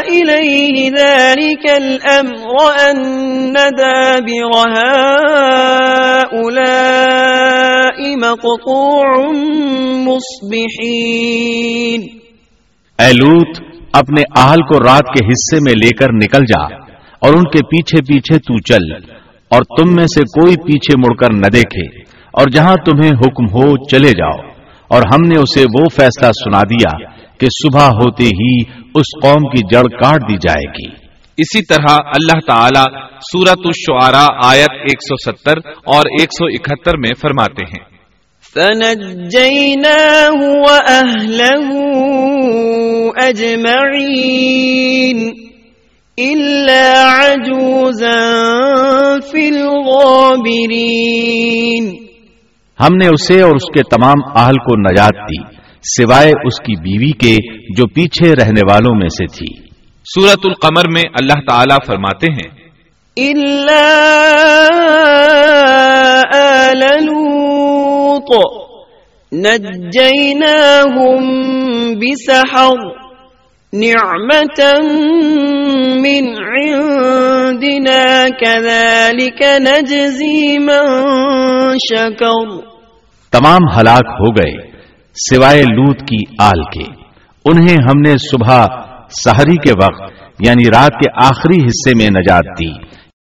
إليه 0.08 0.92
ذلك 0.92 1.66
الأمر 1.78 2.72
أن 2.90 3.54
دابر 3.54 4.52
هؤلاء 6.16 6.46
مقطوع 8.18 9.32
مصبحين 10.08 12.02
اے 13.04 13.12
لوت 13.14 13.65
اپنے 13.98 14.22
آہل 14.40 14.58
کو 14.58 14.80
رات 14.84 15.04
کے 15.04 15.26
حصے 15.26 15.58
میں 15.58 15.74
لے 15.74 15.90
کر 15.90 16.14
نکل 16.14 16.46
جا 16.46 16.76
اور 17.22 17.34
ان 17.34 17.44
کے 17.44 17.60
پیچھے 17.66 18.02
پیچھے 18.02 18.38
تو 18.38 18.58
چل 18.60 19.12
اور 19.50 19.62
تم 19.62 19.96
میں 19.96 20.06
سے 20.06 20.22
کوئی 20.22 20.56
پیچھے 20.56 20.98
مڑ 20.98 21.16
کر 21.16 21.34
نہ 21.34 21.48
دیکھے 21.48 22.02
اور 22.34 22.48
جہاں 22.50 22.76
تمہیں 22.86 23.12
حکم 23.12 23.46
ہو 23.46 23.88
چلے 23.88 24.10
جاؤ 24.10 24.50
اور 24.90 25.02
ہم 25.14 25.28
نے 25.28 25.36
اسے 25.40 25.62
وہ 25.62 25.86
فیصلہ 25.96 26.32
سنا 26.32 26.62
دیا 26.62 27.10
کہ 27.38 27.48
صبح 27.64 27.86
ہوتے 27.86 28.24
ہی 28.24 28.62
اس 28.96 29.22
قوم 29.24 29.50
کی 29.50 29.68
جڑ 29.74 29.82
کاٹ 29.82 30.22
دی 30.30 30.36
جائے 30.36 30.70
گی۔ 30.70 31.06
اسی 31.38 31.66
طرح 31.66 31.96
اللہ 32.06 32.40
تعالی 32.48 32.84
سورت 33.20 33.66
الشعراء 33.66 34.28
آیت 34.46 34.72
170 34.72 35.58
اور 35.68 36.04
171 36.22 36.98
میں 36.98 37.12
فرماتے 37.22 37.66
ہیں۔ 37.66 37.95
فنجيناه 38.56 40.40
وأهله 40.68 41.68
أجمعين 43.30 45.20
إلا 46.20 46.86
عجوزا 47.10 48.22
في 49.32 49.48
الغابرين 49.48 50.66
ہم 52.80 52.96
نے 52.96 53.08
اسے 53.08 53.42
اور 53.42 53.56
اس 53.56 53.68
کے 53.76 53.82
تمام 53.84 54.20
اہل 54.36 54.56
کو 54.56 54.74
نجات 54.92 55.16
دی 55.16 55.42
سوائے 55.82 56.30
اس 56.30 56.60
کی 56.60 56.76
بیوی 56.76 57.12
کے 57.12 57.36
جو 57.78 57.88
پیچھے 57.88 58.32
رہنے 58.32 58.62
والوں 58.72 58.96
میں 58.96 59.10
سے 59.10 59.28
تھی۔ 59.28 59.50
سورت 60.16 60.46
القمر 60.46 60.86
میں 60.94 61.04
اللہ 61.14 61.40
تعالی 61.48 61.78
فرماتے 61.88 62.28
ہیں 62.34 62.50
إلا 63.18 63.84
آل 66.34 66.84
لوط 68.20 68.76
نجيناهم 69.36 69.96
بسحر. 71.94 73.06
نعمة 73.74 74.82
من 75.96 76.44
عندنا 76.44 78.26
كذلك 78.40 79.42
نجزي 79.42 80.58
من 80.58 80.98
شكر. 81.78 82.58
تمام 83.32 83.80
ہلاک 83.80 84.06
ہو 84.06 84.32
گئے 84.32 84.72
سوائے 85.14 85.62
لوت 85.62 86.00
کی 86.00 86.24
آل 86.40 86.64
کے۔ 86.64 86.92
انہیں 87.46 87.78
ہم 87.84 88.02
نے 88.02 88.18
صبح 88.18 88.66
سحری 89.24 89.58
کے 89.58 89.72
وقت 89.72 90.14
یعنی 90.48 90.64
رات 90.70 90.92
کے 90.92 91.26
آخری 91.26 91.66
حصے 91.66 91.92
میں 91.98 92.10
نجات 92.10 92.44
دی۔ 92.60 92.72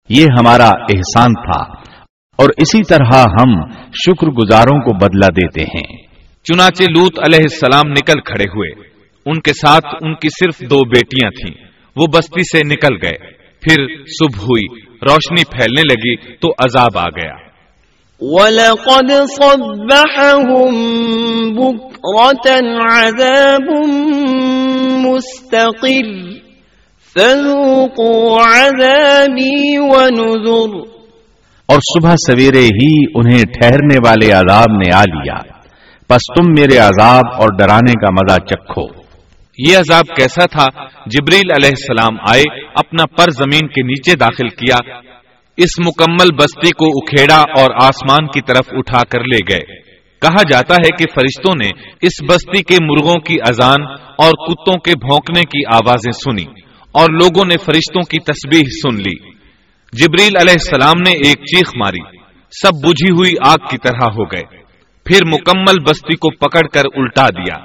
یہ 0.08 0.26
ہمارا 0.38 0.68
احسان 0.68 1.32
تھا۔ 1.32 1.77
اور 2.38 2.48
اسی 2.56 2.82
طرح 2.88 3.18
ہم 3.18 3.70
شکر 3.92 4.26
گزاروں 4.26 4.80
کو 4.80 4.92
بدلہ 4.92 5.26
دیتے 5.26 5.60
ہیں۔ 5.60 6.02
چنانچہ 6.44 6.82
لوت 6.82 7.18
علیہ 7.18 7.40
السلام 7.42 7.90
نکل 7.90 8.20
کھڑے 8.20 8.44
ہوئے۔ 8.44 8.88
ان 9.26 9.40
کے 9.40 9.52
ساتھ 9.52 9.86
ان 10.00 10.14
کی 10.14 10.28
صرف 10.28 10.70
دو 10.70 10.88
بیٹیاں 10.88 11.30
تھیں۔ 11.30 11.68
وہ 11.96 12.06
بستی 12.06 12.42
سے 12.42 12.66
نکل 12.66 13.06
گئے۔ 13.06 13.32
پھر 13.60 13.86
صبح 13.96 14.42
ہوئی 14.42 14.80
روشنی 14.82 15.44
پھیلنے 15.44 15.80
لگی 15.80 16.16
تو 16.16 16.50
عذاب 16.50 16.98
آ 16.98 17.08
گیا۔ 17.08 17.48
وَلَقَدْ 18.20 19.10
صَبَّحَهُم 19.36 20.74
بُكْرَةً 21.54 22.64
عَذَابٌ 22.90 23.88
مُسْتَقِرٌ۔ 24.90 26.30
فَذُوقُوا 27.14 28.42
عَذَابِي 28.42 29.78
وَنُذُرُ۔ 29.78 30.97
اور 31.68 31.76
صبح 31.76 32.14
سویرے 32.26 32.64
ہی 32.64 33.04
انہیں 33.14 33.42
ٹھہرنے 33.42 33.98
والے 34.06 34.32
عذاب 34.32 34.70
نے 34.70 34.94
آ 34.94 35.02
لیا۔ 35.02 35.34
پس 36.08 36.20
تم 36.36 36.52
میرے 36.58 36.78
عذاب 36.78 37.24
اور 37.36 37.48
ڈرانے 37.58 37.92
کا 37.92 38.10
مزہ 38.10 38.38
چکھو۔ 38.46 38.84
یہ 39.58 39.76
عذاب 39.76 40.06
کیسا 40.16 40.46
تھا؟ 40.46 40.84
جبریل 41.06 41.50
علیہ 41.50 41.70
السلام 41.70 42.16
آئے، 42.32 42.42
اپنا 42.74 43.06
پر 43.06 43.30
زمین 43.30 43.68
کے 43.68 43.82
نیچے 43.86 44.16
داخل 44.16 44.48
کیا۔ 44.48 44.76
اس 45.56 45.70
مکمل 45.86 46.34
بستی 46.36 46.70
کو 46.70 46.84
اکھیڑا 46.84 47.60
اور 47.60 47.70
آسمان 47.82 48.26
کی 48.26 48.40
طرف 48.40 48.66
اٹھا 48.72 49.02
کر 49.10 49.20
لے 49.20 49.38
گئے۔ 49.50 49.76
کہا 50.20 50.42
جاتا 50.50 50.74
ہے 50.74 50.90
کہ 50.98 51.04
فرشتوں 51.14 51.52
نے 51.62 51.68
اس 52.02 52.22
بستی 52.28 52.62
کے 52.62 52.76
مرغوں 52.84 53.14
کی 53.14 53.36
اذان 53.48 53.82
اور 54.18 54.30
کتوں 54.30 54.80
کے 54.80 54.90
بھونکنے 54.90 55.40
کی 55.40 55.60
آوازیں 55.74 56.12
سنی 56.12 56.44
اور 56.92 57.06
لوگوں 57.10 57.44
نے 57.44 57.56
فرشتوں 57.58 58.02
کی 58.02 58.18
تسبیح 58.18 58.62
سن 58.62 58.96
لی۔ 58.96 59.37
جبریل 59.92 60.32
علیہ 60.40 60.52
السلام 60.52 61.00
نے 61.00 61.10
ایک 61.10 61.38
چیخ 61.38 61.70
ماری۔ 61.76 62.16
سب 62.50 62.88
بجھی 62.88 63.10
ہوئی 63.10 63.32
آگ 63.46 63.56
کی 63.70 63.78
طرح 63.78 64.10
ہو 64.16 64.24
گئے۔ 64.24 64.42
پھر 65.04 65.20
مکمل 65.26 65.84
بستی 65.84 66.16
کو 66.16 66.30
پکڑ 66.30 66.68
کر 66.68 66.82
الٹا 66.94 67.28
دیا۔ 67.28 67.64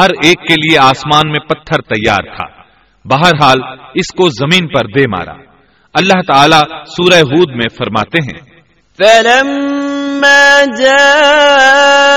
ہر 0.00 0.08
ایک 0.24 0.48
کے 0.48 0.54
لیے 0.54 0.78
آسمان 0.78 1.30
میں 1.30 1.46
پتھر 1.46 1.80
تیار 1.80 2.36
تھا۔ 2.36 2.62
بہرحال 3.04 3.58
اس 3.94 4.06
کو 4.16 4.28
زمین 4.28 4.68
پر 4.68 4.86
دے 4.86 5.04
مارا۔ 5.08 5.32
اللہ 5.94 6.32
تعالی 6.32 6.84
سورہ 6.84 7.20
ہود 7.20 7.50
میں 7.50 7.68
فرماتے 7.78 8.18
ہیں 8.22 8.51
فلما 9.02 10.64
جاء 10.78 12.12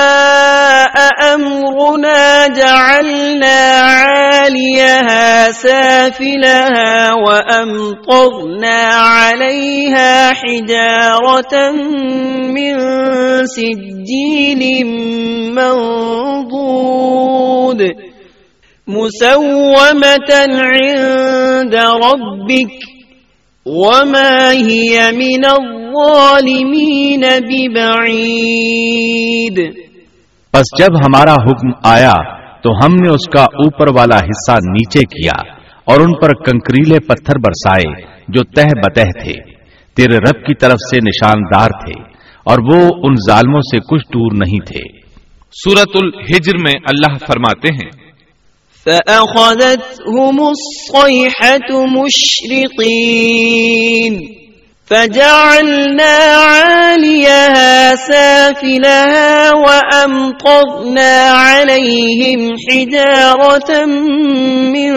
أمرنا 1.33 2.47
جعلنا 2.47 3.57
عاليها 3.81 5.51
سافلها 5.51 7.13
وأمطرنا 7.13 8.77
عليها 8.93 10.33
حجارة 10.33 11.71
من 12.53 12.75
سجيل 13.45 14.85
منضود 15.55 16.95
مسومة 18.87 20.31
عند 20.49 21.75
ربك 21.75 22.94
وما 23.67 24.51
هي 24.51 25.11
من 25.11 25.51
الظالمين 25.51 27.21
ببعيد۔ 27.49 29.59
پس 30.53 30.79
جب 30.79 30.85
ہمارا 30.85 31.33
حکم 31.33 31.71
آیا 31.83 32.13
تو 32.61 32.71
ہم 32.71 32.95
نے 32.95 33.09
اس 33.09 33.33
کا 33.33 33.43
اوپر 33.43 33.97
والا 33.97 34.17
حصہ 34.17 34.51
نیچے 34.51 34.99
کیا 34.99 35.55
اور 35.85 35.99
ان 35.99 36.13
پر 36.13 36.33
کنکریلے 36.33 36.99
پتھر 36.99 37.37
برسائے 37.37 38.05
جو 38.27 38.43
تہ 38.43 38.61
بتہ 38.61 39.01
تھے۔ 39.01 39.33
تیرے 39.95 40.17
رب 40.17 40.45
کی 40.45 40.55
طرف 40.55 40.71
سے 40.71 40.97
نشاندار 40.97 41.69
تھے 41.69 42.03
اور 42.43 42.59
وہ 42.59 42.91
ان 43.03 43.13
ظالموں 43.27 43.61
سے 43.61 43.79
کچھ 43.79 44.07
دور 44.07 44.35
نہیں 44.35 44.65
تھے۔ 44.65 44.99
سورت 45.51 46.03
الحجر 46.03 46.57
میں 46.57 46.71
اللہ 46.71 47.17
فرماتے 47.27 47.73
ہیں 47.73 48.04
فأخذتهم 48.85 50.37
الصيحة 50.47 51.69
مشرقين 51.85 53.15
فجعلنا 54.89 56.15
عاليها 56.35 57.95
سافلها 57.95 59.51
وأمطرنا 59.51 61.13
عليهم 61.29 62.41
حجارة 62.65 63.85
من 64.75 64.91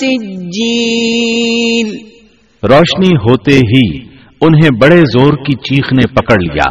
سجيل 0.00 1.88
روشنی 2.62 3.12
ہوتے 3.16 3.56
ہی 3.56 3.84
انہیں 4.40 4.70
بڑے 4.80 5.00
زور 5.00 5.32
کی 5.32 5.52
چیخ 5.52 5.92
نے 5.92 6.06
پکڑ 6.14 6.38
لیا۔ 6.42 6.70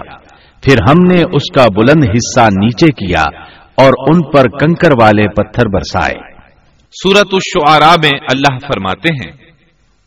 پھر 0.63 0.75
ہم 0.89 0.99
نے 1.11 1.21
اس 1.21 1.51
کا 1.55 1.65
بلند 1.75 2.03
حصہ 2.09 2.45
نیچے 2.53 2.91
کیا 2.91 3.25
اور 3.79 3.93
ان 4.07 4.31
پر 4.31 4.47
کنکر 4.47 4.89
والے 5.01 5.27
پتھر 5.27 5.67
برسائے۔ 5.67 6.15
سورت 6.91 7.17
الشعراء 7.17 7.91
میں 7.91 8.09
اللہ 8.09 8.67
فرماتے 8.67 9.13
ہیں 9.13 9.31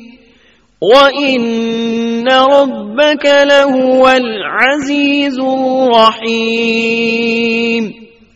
وَإِنَّ 0.82 2.32
رَبَّكَ 2.32 3.28
لَهُوَ 3.28 4.10
الْعَزِيزُ 4.10 5.41
الرَّحِيمُ 5.41 7.89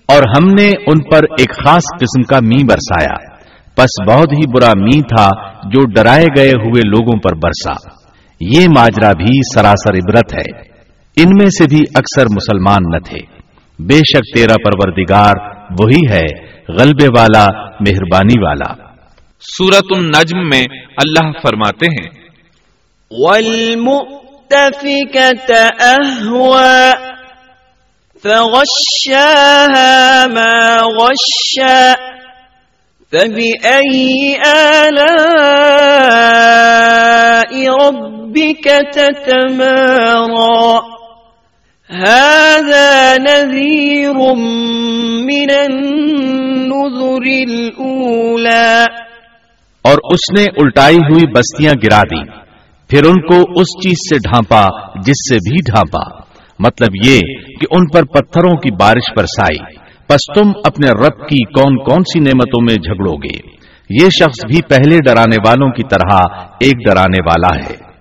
اور 0.06 0.24
ہم 0.38 0.54
نے 0.54 0.68
ان 0.68 1.00
پر 1.00 1.22
ایک 1.38 1.50
خاص 1.50 1.86
قسم 2.00 2.24
کا 2.24 2.40
می 2.40 2.64
برسایا۔ 2.64 3.16
پس 3.76 4.08
بہت 4.08 4.32
ہی 4.32 4.48
برا 4.48 4.72
می 4.76 5.02
تھا 5.02 5.30
جو 5.64 5.86
ڈرائے 5.86 6.26
گئے 6.38 6.50
ہوئے 6.50 6.82
لوگوں 6.86 7.20
پر 7.20 7.36
برسا۔ 7.36 8.03
یہ 8.52 8.68
ماجرا 8.78 9.12
بھی 9.12 9.40
سراسر 9.56 9.94
عبرت 9.94 10.34
ہے۔ 10.34 10.74
ان 11.18 11.38
میں 11.38 11.46
سے 11.46 11.64
بھی 11.70 11.82
اکثر 11.96 12.26
مسلمان 12.26 12.82
نہ 12.90 12.98
تھے۔ 12.98 13.20
بے 13.80 13.96
شک 13.96 14.36
تیرا 14.36 14.54
پروردگار 14.54 15.34
وہی 15.80 16.02
ہے 16.10 16.26
غلبے 16.70 17.06
والا 17.06 17.46
مہربانی 17.80 18.44
والا۔ 18.44 18.74
سورت 19.40 19.86
النجم 19.90 20.50
میں 20.50 20.64
اللہ 20.98 21.42
فرماتے 21.42 21.86
ہیں 21.86 22.10
فَغَشَّاهَا 28.24 30.28
مَا 30.28 30.78
غَشَّى۔ 31.02 32.13
فبأي 33.14 34.34
آلاء 34.48 35.14
ربك 37.86 38.68
تتمارى؟ 38.94 40.78
هذا 42.00 43.16
نذير 43.18 44.36
من 45.24 45.48
النذر 45.50 47.26
الأولى۔ 47.26 48.86
اور 49.82 49.98
اس 50.14 50.40
نے 50.40 50.44
الٹائی 50.44 50.96
ہوئی 50.96 51.32
بستیاں 51.32 51.74
گرا 51.84 52.02
دی۔ 52.02 52.26
پھر 52.90 53.06
ان 53.06 53.22
کو 53.22 53.36
اس 53.36 53.84
چیز 53.84 53.96
سے 54.10 54.30
ڈھانپا 54.30 54.66
جس 54.96 55.30
سے 55.30 55.36
بھی 55.36 55.72
ڈھانپا۔ 55.72 56.24
مطلب 56.60 56.90
یہ 57.06 57.20
کہ 57.60 57.66
ان 57.72 57.88
پر 57.88 58.04
پتھروں 58.04 58.58
کی 58.58 58.72
بارش 58.72 59.14
برسائی۔ 59.18 59.83
پس 60.08 60.34
تم 60.36 60.52
اپنے 60.64 60.92
رب 60.92 61.28
کی 61.30 61.44
کون 61.44 61.78
کون 61.78 62.00
سی 62.00 62.20
نعمتوں 62.20 62.62
میں 62.62 62.76
جھگڑو 62.76 63.16
گے 63.16 63.54
یہ 63.90 64.10
شخص 64.10 64.46
بھی 64.46 64.62
پہلے 64.62 64.98
ڈرانے 65.06 65.36
والوں 65.48 65.72
کی 65.72 65.84
طرح 65.84 66.18
ایک 66.60 66.74
ڈرانے 66.86 67.24
والا 67.26 67.70
ہے۔ 67.70 67.94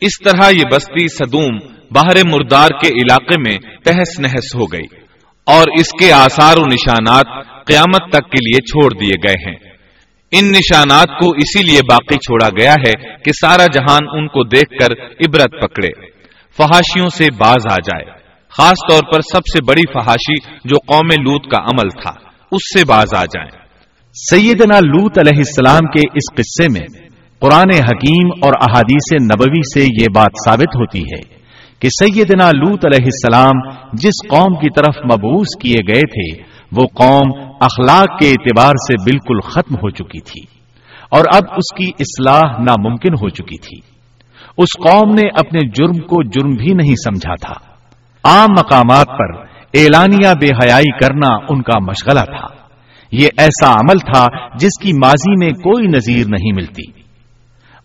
اس 0.00 0.22
طرح 0.24 0.50
یہ 0.50 0.64
بستی 0.72 1.08
صدوم 1.08 1.56
باہر 1.90 2.26
مردار 2.26 2.68
کے 2.68 2.88
علاقے 2.88 3.40
میں 3.40 3.58
تہس 3.84 4.20
نہس 4.20 4.54
ہو 4.54 4.64
گئی 4.64 4.96
اور 5.46 5.64
اس 5.80 5.92
کے 6.00 6.12
آثار 6.12 6.56
و 6.56 6.66
نشانات 6.66 7.26
قیامت 7.66 8.02
تک 8.08 8.30
کے 8.30 8.38
لیے 8.38 8.62
چھوڑ 8.62 8.92
دیے 8.92 9.28
گئے 9.28 9.50
ہیں۔ 9.50 9.56
ان 10.32 10.48
نشانات 10.48 11.08
کو 11.08 11.30
اسی 11.30 11.62
لیے 11.62 11.80
باقی 11.90 12.14
چھوڑا 12.14 12.48
گیا 12.48 12.72
ہے 12.72 13.14
کہ 13.24 13.32
سارا 13.32 13.66
جہان 13.66 14.06
ان 14.12 14.28
کو 14.28 14.44
دیکھ 14.44 14.70
کر 14.80 14.92
عبرت 15.02 15.62
پکڑے۔ 15.62 16.10
فحاشیوں 16.56 17.08
سے 17.08 17.26
باز 17.38 17.72
آ 17.72 17.76
جائے۔ 17.76 18.19
خاص 18.60 18.92
طور 18.92 19.14
پر 19.14 19.20
سب 19.20 19.40
سے 19.40 19.64
بڑی 19.64 19.82
فحاشی 19.92 20.34
جو 20.64 20.78
قوم 20.86 21.22
لوت 21.22 21.44
کا 21.44 21.62
عمل 21.62 21.88
تھا، 21.88 22.10
اس 22.52 22.78
سے 22.78 22.84
باز 22.88 23.14
آ 23.14 23.24
جائیں۔ 23.24 23.50
سیدنا 24.14 24.80
لوت 24.80 25.18
علیہ 25.18 25.38
السلام 25.38 25.86
کے 25.86 26.00
اس 26.14 26.34
قصے 26.34 26.66
میں 26.72 27.08
قرآن 27.40 27.74
حکیم 27.74 28.28
اور 28.42 28.52
احادیث 28.60 29.22
نبوی 29.22 29.60
سے 29.74 29.84
یہ 30.02 30.06
بات 30.14 30.30
ثابت 30.44 30.76
ہوتی 30.76 31.00
ہے 31.00 31.40
کہ 31.78 31.88
سیدنا 31.88 32.50
لوت 32.50 32.84
علیہ 32.84 33.04
السلام 33.04 33.70
جس 33.92 34.28
قوم 34.30 34.54
کی 34.54 34.70
طرف 34.76 34.96
مبوس 35.04 35.46
کیے 35.60 35.94
گئے 35.94 36.00
تھے، 36.00 36.42
وہ 36.72 36.86
قوم 36.86 37.54
اخلاق 37.60 38.18
کے 38.20 38.30
اعتبار 38.30 38.72
سے 38.72 38.94
بالکل 39.04 39.40
ختم 39.40 39.74
ہو 39.74 39.90
چکی 39.90 40.20
تھی 40.20 40.42
اور 41.10 41.24
اب 41.34 41.42
اس 41.56 41.74
کی 41.74 41.90
اصلاح 41.98 42.62
ناممکن 42.62 43.12
ہو 43.12 43.28
چکی 43.28 43.58
تھی۔ 43.58 43.78
اس 44.58 44.90
قوم 44.90 45.14
نے 45.14 45.28
اپنے 45.28 45.60
جرم 45.68 45.98
کو 45.98 46.22
جرم 46.22 46.50
بھی 46.50 46.74
نہیں 46.74 46.94
سمجھا 46.94 47.34
تھا۔ 47.34 47.69
عام 48.24 48.50
مقامات 48.50 49.06
پر 49.06 49.32
اعلانیہ 49.74 50.28
بے 50.40 50.46
حیائی 50.46 50.98
کرنا 50.98 51.34
ان 51.48 51.62
کا 51.62 51.78
مشغلہ 51.78 52.20
تھا۔ 52.20 52.46
یہ 53.12 53.28
ایسا 53.36 53.72
عمل 53.72 53.98
تھا 53.98 54.48
جس 54.56 54.78
کی 54.82 54.92
ماضی 54.92 55.44
میں 55.44 55.50
کوئی 55.50 55.86
نظیر 55.86 56.26
نہیں 56.26 56.52
ملتی۔ 56.52 57.00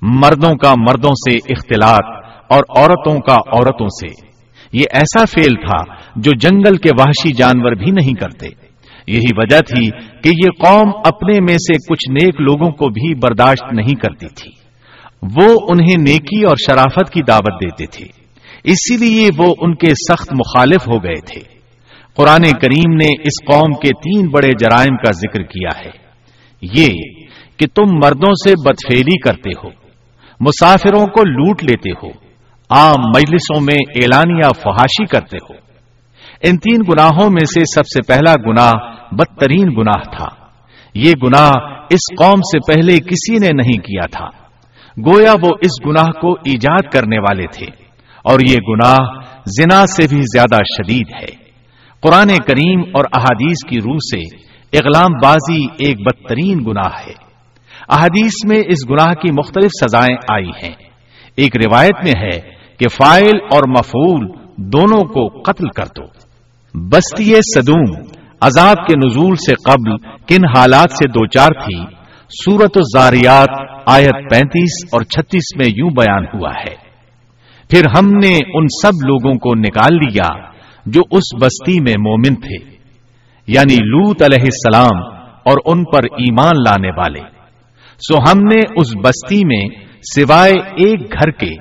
مردوں 0.02 0.56
کا 0.56 0.74
مردوں 0.78 1.10
سے 1.10 1.54
اختلاط 1.54 2.26
اور 2.50 2.64
عورتوں 2.78 3.20
کا 3.20 3.34
عورتوں 3.34 3.88
سے۔ 3.88 4.28
یہ 4.74 4.84
ایسا 4.92 5.26
فیل 5.26 5.56
تھا 5.56 5.94
جو 6.16 6.32
جنگل 6.40 6.78
کے 6.78 6.90
وحشی 7.00 7.34
جانور 7.34 7.72
بھی 7.72 7.92
نہیں 7.92 8.14
کرتے۔ 8.14 8.48
یہی 9.08 9.38
وجہ 9.38 9.60
تھی 9.60 9.90
کہ 9.92 10.28
یہ 10.28 10.66
قوم 10.66 10.92
اپنے 11.06 11.40
میں 11.40 11.58
سے 11.58 11.74
کچھ 11.74 12.12
نیک 12.12 12.42
لوگوں 12.42 12.72
کو 12.72 12.90
بھی 12.90 13.16
برداشت 13.16 13.74
نہیں 13.74 13.96
کرتی 13.96 14.28
تھی۔ 14.28 14.52
وہ 15.22 15.58
انہیں 15.70 16.02
نیکی 16.02 16.44
اور 16.44 16.56
شرافت 16.56 17.10
کی 17.10 17.22
دعوت 17.22 17.64
دیتے 17.64 17.86
تھے۔ 17.86 18.25
اسی 18.66 18.98
لیے 18.98 19.30
وہ 19.38 19.54
ان 19.58 19.76
کے 19.76 19.88
سخت 19.88 20.34
مخالف 20.34 20.88
ہو 20.88 21.04
گئے 21.04 21.22
تھے۔ 21.22 21.42
قرآن 22.16 22.42
کریم 22.42 22.94
نے 22.94 23.08
اس 23.08 23.54
قوم 23.54 23.74
کے 23.74 23.88
تین 23.88 24.28
بڑے 24.28 24.48
جرائم 24.48 24.98
کا 24.98 25.12
ذکر 25.12 25.44
کیا 25.44 25.80
ہے۔ 25.86 25.92
یہ 26.62 26.88
کہ 27.58 27.68
تم 27.76 27.92
مردوں 28.04 28.32
سے 28.32 28.70
بدفیلی 28.70 29.20
کرتے 29.20 29.50
ہو، 29.64 29.70
مسافروں 30.40 31.06
کو 31.06 31.28
لوٹ 31.28 31.64
لیتے 31.64 31.92
ہو، 31.92 32.10
عام 32.70 33.00
مجلسوں 33.00 33.62
میں 33.62 33.78
اعلانیہ 33.96 34.50
فحاشی 34.56 35.06
کرتے 35.06 35.38
ہو۔ 35.38 35.54
ان 36.44 36.58
تین 36.58 36.82
گناہوں 36.92 37.30
میں 37.30 37.46
سے 37.46 37.62
سب 37.76 37.82
سے 37.82 38.02
پہلا 38.02 38.34
گناہ 38.48 38.74
بدترین 39.12 39.68
گناہ 39.78 40.18
تھا۔ 40.18 40.28
یہ 40.94 41.12
گناہ 41.24 41.52
اس 41.90 42.18
قوم 42.18 42.36
سے 42.36 42.74
پہلے 42.74 43.00
کسی 43.00 43.34
نے 43.34 43.50
نہیں 43.54 43.78
کیا 43.78 44.06
تھا۔ 44.06 44.26
گویا 45.06 45.34
وہ 45.34 45.50
اس 45.62 45.86
گناہ 45.86 46.12
کو 46.12 46.34
ایجاد 46.34 46.92
کرنے 46.92 47.18
والے 47.20 47.46
تھے۔ 47.48 47.85
اور 48.26 48.40
یہ 48.50 48.56
گناہ 48.56 48.98
زنا 49.46 49.86
سے 49.86 50.08
بھی 50.08 50.22
زیادہ 50.22 50.56
شدید 50.56 51.08
ہے۔ 51.22 51.46
قرآن 52.02 52.28
کریم 52.28 52.80
اور 52.80 53.06
احادیث 53.14 53.70
کی 53.70 53.78
روح 53.78 53.98
سے 53.98 54.46
اغلام 54.78 55.12
بازی 55.24 55.66
ایک 55.66 56.00
بدترین 56.00 56.58
گناہ 56.68 56.92
ہے۔ 57.08 57.14
احادیث 57.90 58.32
میں 58.48 58.60
اس 58.68 58.90
گناہ 58.90 59.14
کی 59.14 59.32
مختلف 59.32 59.72
سزائیں 59.82 60.18
آئی 60.30 60.50
ہیں۔ 60.50 60.76
ایک 61.36 61.58
روایت 61.68 61.96
میں 62.04 62.22
ہے 62.22 62.40
کہ 62.78 62.88
فائل 62.88 63.36
اور 63.52 63.62
مفول 63.70 64.32
دونوں 64.58 65.04
کو 65.04 65.42
قتل 65.42 65.68
کر 65.68 65.86
دو۔ 65.86 66.26
بستی 66.90 67.36
صدوم 67.56 68.02
عذاب 68.42 68.88
کے 68.88 69.08
نزول 69.08 69.36
سے 69.36 69.54
قبل 69.54 69.98
کن 69.98 70.58
حالات 70.58 70.92
سے 70.92 71.10
دو 71.10 71.26
چار 71.26 71.50
تھی 71.50 71.84
سورت 72.30 72.72
الزاریات 72.76 73.50
آیت 73.88 74.30
پینتیس 74.30 74.94
اور 74.94 75.02
چھتیس 75.02 75.58
میں 75.58 75.66
یوں 75.78 75.90
بیان 75.90 76.26
ہوا 76.34 76.52
ہے۔ 76.68 76.85
پھر 77.70 77.82
ہم 77.98 78.08
نے 78.08 78.38
ان 78.54 78.68
سب 78.82 79.08
لوگوں 79.08 79.34
کو 79.34 79.56
نکال 79.56 79.96
لیا 79.96 80.50
جو 80.86 81.02
اس 81.12 81.42
بستی 81.42 81.80
میں 81.80 81.94
مومن 82.00 82.36
تھے 82.36 82.76
یعنی 83.48 83.76
لوت 83.76 84.22
علیہ 84.22 84.44
السلام 84.44 85.04
اور 85.46 85.58
ان 85.66 85.84
پر 85.84 86.04
ایمان 86.04 86.52
لانے 86.68 86.90
والے۔ 86.98 87.22
سو 87.98 88.18
ہم 88.18 88.40
نے 88.40 88.60
اس 88.76 88.96
بستی 89.04 89.40
میں 89.46 89.86
سوائے 90.16 90.54
ایک 90.54 91.14
گھر 91.14 91.32
کے 91.32 91.52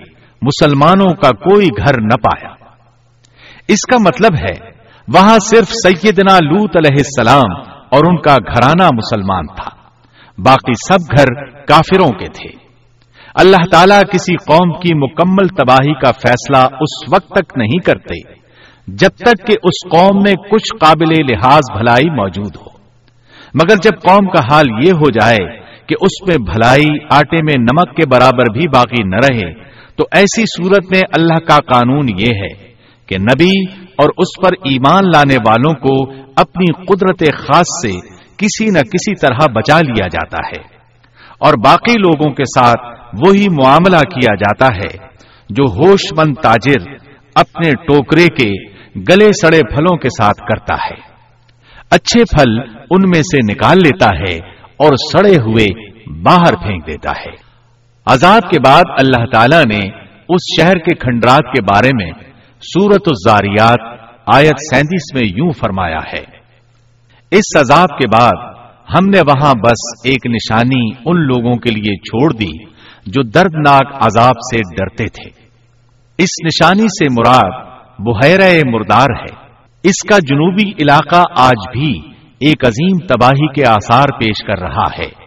مسلمانوں 0.42 1.14
کا 1.14 1.30
کوئی 1.30 1.66
گھر 1.66 2.00
نہ 2.00 2.16
پایا۔ 2.16 2.54
اس 3.68 3.80
کا 3.82 3.96
مطلب 4.06 4.32
ہے، 4.34 4.70
وہاں 5.08 5.38
صرف 5.38 5.68
سیدنا 5.68 6.34
لوت 6.34 6.76
علیہ 6.76 6.98
السلام 6.98 7.70
اور 7.90 8.00
ان 8.06 8.16
کا 8.16 8.34
گھرانہ 8.34 8.88
مسلمان 8.94 9.46
تھا، 9.46 9.70
باقی 10.38 10.72
سب 10.88 11.16
گھر 11.18 11.44
کافروں 11.64 12.08
کے 12.08 12.26
تھے۔ 12.26 12.63
اللہ 13.34 13.64
تعالیٰ 13.70 14.00
کسی 14.02 14.36
قوم 14.36 14.72
کی 14.72 14.94
مکمل 14.94 15.46
تباہی 15.48 15.94
کا 15.94 16.10
فیصلہ 16.12 16.76
اس 16.80 17.12
وقت 17.12 17.28
تک 17.28 17.58
نہیں 17.58 17.78
کرتے، 17.84 18.32
جب 18.88 19.08
تک 19.08 19.46
کہ 19.46 19.54
اس 19.62 19.90
قوم 19.90 20.16
میں 20.16 20.34
کچھ 20.50 20.76
قابل 20.80 21.32
لحاظ 21.32 21.76
بھلائی 21.76 22.10
موجود 22.10 22.56
ہو۔ 22.56 22.70
مگر 23.54 23.76
جب 23.82 24.00
قوم 24.02 24.26
کا 24.26 24.40
حال 24.52 24.66
یہ 24.86 24.92
ہو 24.92 25.10
جائے 25.10 25.60
کہ 25.86 25.94
اس 26.00 26.28
میں 26.28 26.36
بھلائی 26.52 26.96
آٹے 27.10 27.36
میں 27.42 27.54
نمک 27.58 27.96
کے 27.96 28.08
برابر 28.08 28.52
بھی 28.52 28.68
باقی 28.68 29.02
نہ 29.02 29.16
رہے، 29.16 29.52
تو 29.96 30.04
ایسی 30.12 30.42
صورت 30.42 30.84
میں 30.90 31.02
اللہ 31.18 31.38
کا 31.38 31.58
قانون 31.58 32.08
یہ 32.18 32.34
ہے 32.34 32.74
کہ 33.06 33.16
نبی 33.18 33.74
اور 33.98 34.08
اس 34.16 34.42
پر 34.42 34.52
ایمان 34.52 35.08
لانے 35.08 35.36
والوں 35.36 35.72
کو 35.72 36.12
اپنی 36.36 36.72
قدرت 36.72 37.38
خاص 37.38 37.66
سے 37.82 38.08
کسی 38.36 38.64
نہ 38.64 38.78
کسی 38.78 39.14
طرح 39.20 39.38
بچا 39.54 39.80
لیا 39.80 40.06
جاتا 40.06 40.38
ہے۔ 40.48 40.73
اور 41.38 41.54
باقی 41.64 41.92
لوگوں 41.92 42.34
کے 42.34 42.44
ساتھ 42.44 43.00
وہی 43.26 43.46
معاملہ 43.48 43.96
کیا 43.96 44.34
جاتا 44.34 44.76
ہے، 44.76 45.06
جو 45.50 45.64
ہوش 45.64 46.00
مند 46.18 46.34
تاجر 46.42 46.92
اپنے 47.34 47.70
ٹوکرے 47.70 48.26
کے 48.26 48.74
گلے 49.08 49.32
سڑے 49.32 49.60
پھلوں 49.74 49.96
کے 49.96 50.08
ساتھ 50.08 50.40
کرتا 50.40 50.74
ہے۔ 50.74 51.14
اچھے 51.90 52.20
پھل 52.20 52.58
ان 52.90 53.08
میں 53.08 53.22
سے 53.22 53.52
نکال 53.52 53.78
لیتا 53.78 54.06
ہے 54.06 54.36
اور 54.76 54.96
سڑے 55.12 55.36
ہوئے 55.36 55.66
باہر 56.22 56.54
پھینک 56.54 56.86
دیتا 56.86 57.10
ہے۔ 57.10 57.44
عذاب 58.06 58.50
کے 58.50 58.58
بعد 58.66 58.82
اللہ 58.98 59.24
تعالی 59.32 59.78
نے 59.78 59.88
اس 60.28 60.60
شہر 60.60 60.74
کے 60.74 60.94
کھنڈرات 60.94 61.42
کے 61.42 61.62
بارے 61.62 61.90
میں 61.94 62.12
سورت 62.60 63.02
الزاریات 63.06 63.98
آیت 64.26 64.74
سینتیس 64.74 65.14
میں 65.14 65.22
یوں 65.36 65.52
فرمایا 65.52 65.98
ہے۔ 66.12 66.24
اس 67.30 67.56
عذاب 67.56 67.88
کے 67.98 68.06
بعد 68.08 68.53
ہم 68.88 69.06
نے 69.06 69.20
وہاں 69.20 69.54
بس 69.54 70.00
ایک 70.04 70.26
نشانی 70.26 70.90
ان 71.04 71.26
لوگوں 71.26 71.56
کے 71.56 71.70
لیے 71.70 71.96
چھوڑ 71.96 72.32
دی 72.32 72.64
جو 73.06 73.22
دردناک 73.22 73.94
عذاب 73.94 74.34
سے 74.34 74.56
ڈرتے 74.56 75.04
تھے۔ 75.04 75.30
اس 76.18 76.28
نشانی 76.44 76.82
سے 76.82 77.04
مراد 77.20 77.66
بحیرہ 77.98 78.60
مردار 78.66 79.06
ہے۔ 79.10 79.44
اس 79.82 80.08
کا 80.08 80.18
جنوبی 80.18 80.70
علاقہ 80.70 81.22
آج 81.36 81.78
بھی 81.78 82.00
ایک 82.40 82.64
عظیم 82.64 82.98
تباہی 82.98 83.52
کے 83.52 83.66
آثار 83.66 84.04
پیش 84.04 84.46
کر 84.46 84.58
رہا 84.58 85.02
ہے۔ 85.02 85.24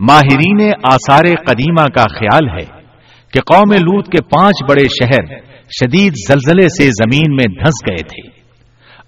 ماہرین 0.00 0.70
آثار 0.84 1.24
قدیمہ 1.24 1.84
کا 1.94 2.02
خیال 2.02 2.48
ہے 2.48 2.80
کہ 3.32 3.40
قوم 3.40 3.72
لوت 3.72 4.06
کے 4.06 4.24
پانچ 4.24 4.70
بڑے 4.70 4.84
شہر 4.84 5.38
شدید 5.68 6.12
زلزلے 6.28 6.68
سے 6.68 6.84
زمین 6.84 7.34
میں 7.34 7.44
دھنس 7.44 7.88
گئے 7.90 8.02
تھے۔ 8.02 8.39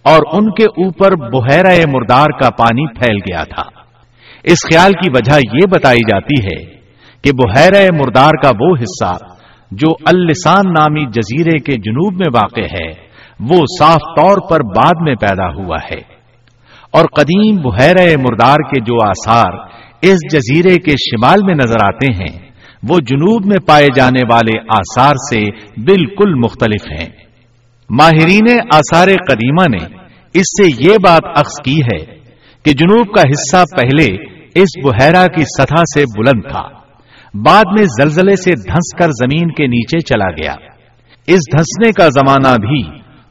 اور 0.05 0.21
ان 0.33 0.51
کے 0.51 0.65
اوپر 0.65 1.11
بحیرہ 1.11 1.91
مردار 1.93 2.41
کا 2.41 2.51
پانی 2.51 2.87
پھیل 2.87 3.17
گیا 3.17 3.45
تھا۔ 3.45 3.63
اس 4.45 4.59
خیال 4.73 4.93
کی 4.93 5.11
وجہ 5.15 5.39
یہ 5.53 5.67
بتائی 5.71 5.99
جاتی 5.99 6.45
ہے 6.45 6.77
کہ 7.25 7.31
بحیرہ 7.33 7.87
مردار 7.93 8.31
کا 8.43 8.51
وہ 8.61 8.75
حصہ 8.81 9.25
جو 9.71 9.89
السان 10.05 10.73
نامی 10.73 11.05
جزیرے 11.05 11.59
کے 11.59 11.73
جنوب 11.73 12.13
میں 12.13 12.31
واقع 12.35 12.77
ہے، 12.77 12.89
وہ 13.41 13.65
صاف 13.79 14.01
طور 14.01 14.37
پر 14.51 14.61
بعد 14.61 14.93
میں 15.01 15.15
پیدا 15.15 15.49
ہوا 15.55 15.77
ہے۔ 15.91 16.23
اور 16.91 17.05
قدیم 17.05 17.57
بحیرہ 17.57 18.17
مردار 18.17 18.57
کے 18.57 18.81
جو 18.81 18.95
آثار 19.09 19.53
اس 20.03 20.19
جزیرے 20.33 20.77
کے 20.77 20.91
شمال 20.91 21.39
میں 21.45 21.55
نظر 21.55 21.87
آتے 21.87 22.13
ہیں، 22.13 22.51
وہ 22.89 22.97
جنوب 22.99 23.47
میں 23.47 23.67
پائے 23.67 23.87
جانے 23.95 24.23
والے 24.33 24.59
آثار 24.61 25.15
سے 25.15 25.41
بالکل 25.81 26.35
مختلف 26.35 27.01
ہیں۔ 27.01 27.32
ماہرین 28.01 28.59
آثار 28.75 29.09
قدیمہ 29.09 29.77
نے 29.77 29.97
اس 30.35 30.41
سے 30.41 30.91
یہ 30.91 30.97
بات 31.05 31.21
اخذ 31.37 31.65
کی 31.65 31.81
ہے 31.81 32.05
کہ 32.63 32.73
جنوب 32.73 33.15
کا 33.15 33.23
حصہ 33.23 33.65
پہلے 33.77 34.33
اس 34.55 34.85
بحیرہ 34.85 35.27
کی 35.27 35.43
سطح 35.43 35.83
سے 35.95 36.05
بلند 36.19 36.53
تھا۔ 36.53 36.63
بعد 37.35 37.63
میں 37.73 37.85
زلزلے 37.85 38.37
سے 38.37 38.51
دھنس 38.51 38.99
کر 38.99 39.09
زمین 39.09 39.53
کے 39.53 39.67
نیچے 39.67 40.01
چلا 40.01 40.31
گیا۔ 40.31 40.55
اس 41.27 41.41
دھنسنے 41.53 41.93
کا 41.93 42.09
زمانہ 42.09 42.67
بھی 42.67 42.83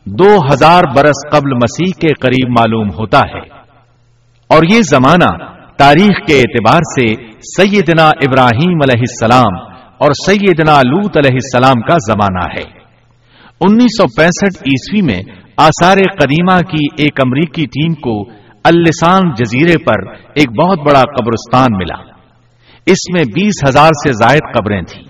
دو 0.06 0.38
ہزار 0.54 0.82
برس 0.96 1.32
قبل 1.32 1.54
مسیح 1.54 1.92
کے 2.02 2.14
قریب 2.14 2.50
معلوم 2.50 2.88
ہوتا 2.88 3.20
ہے۔ 3.20 3.62
اور 4.48 4.64
یہ 4.74 4.82
زمانہ 4.90 5.46
تاریخ 5.78 6.28
کے 6.28 6.40
اعتبار 6.40 6.80
سے 6.80 7.08
سیدنا 7.58 8.06
ابراہیم 8.06 8.80
علیہ 8.90 9.04
السلام 9.10 9.62
اور 9.98 10.12
سیدنا 10.26 10.82
لوت 10.82 11.18
علیہ 11.18 11.38
السلام 11.44 11.82
کا 11.82 11.98
زمانہ 12.08 12.60
ہے۔ 12.60 12.81
انیس 13.66 13.98
سو 13.98 14.04
پینسٹھ 14.18 14.64
عیسوی 14.64 15.02
میں 15.02 15.22
آثار 15.58 15.98
قدیمہ 16.20 16.60
کی 16.60 16.86
ایک 16.98 17.22
امریکی 17.26 17.66
ٹیم 17.66 17.94
کو 17.94 18.30
السان 18.64 19.22
جزیرے 19.30 19.84
پر 19.84 20.12
ایک 20.12 20.50
بہت 20.50 20.80
بڑا 20.80 21.02
قبرستان 21.02 21.68
ملا۔ 21.78 22.12
اس 22.86 23.14
میں 23.14 23.24
بیس 23.36 23.70
ہزار 23.70 23.88
سے 23.88 24.14
زائد 24.14 24.54
قبریں 24.54 24.82
تھیں۔ 24.82 25.04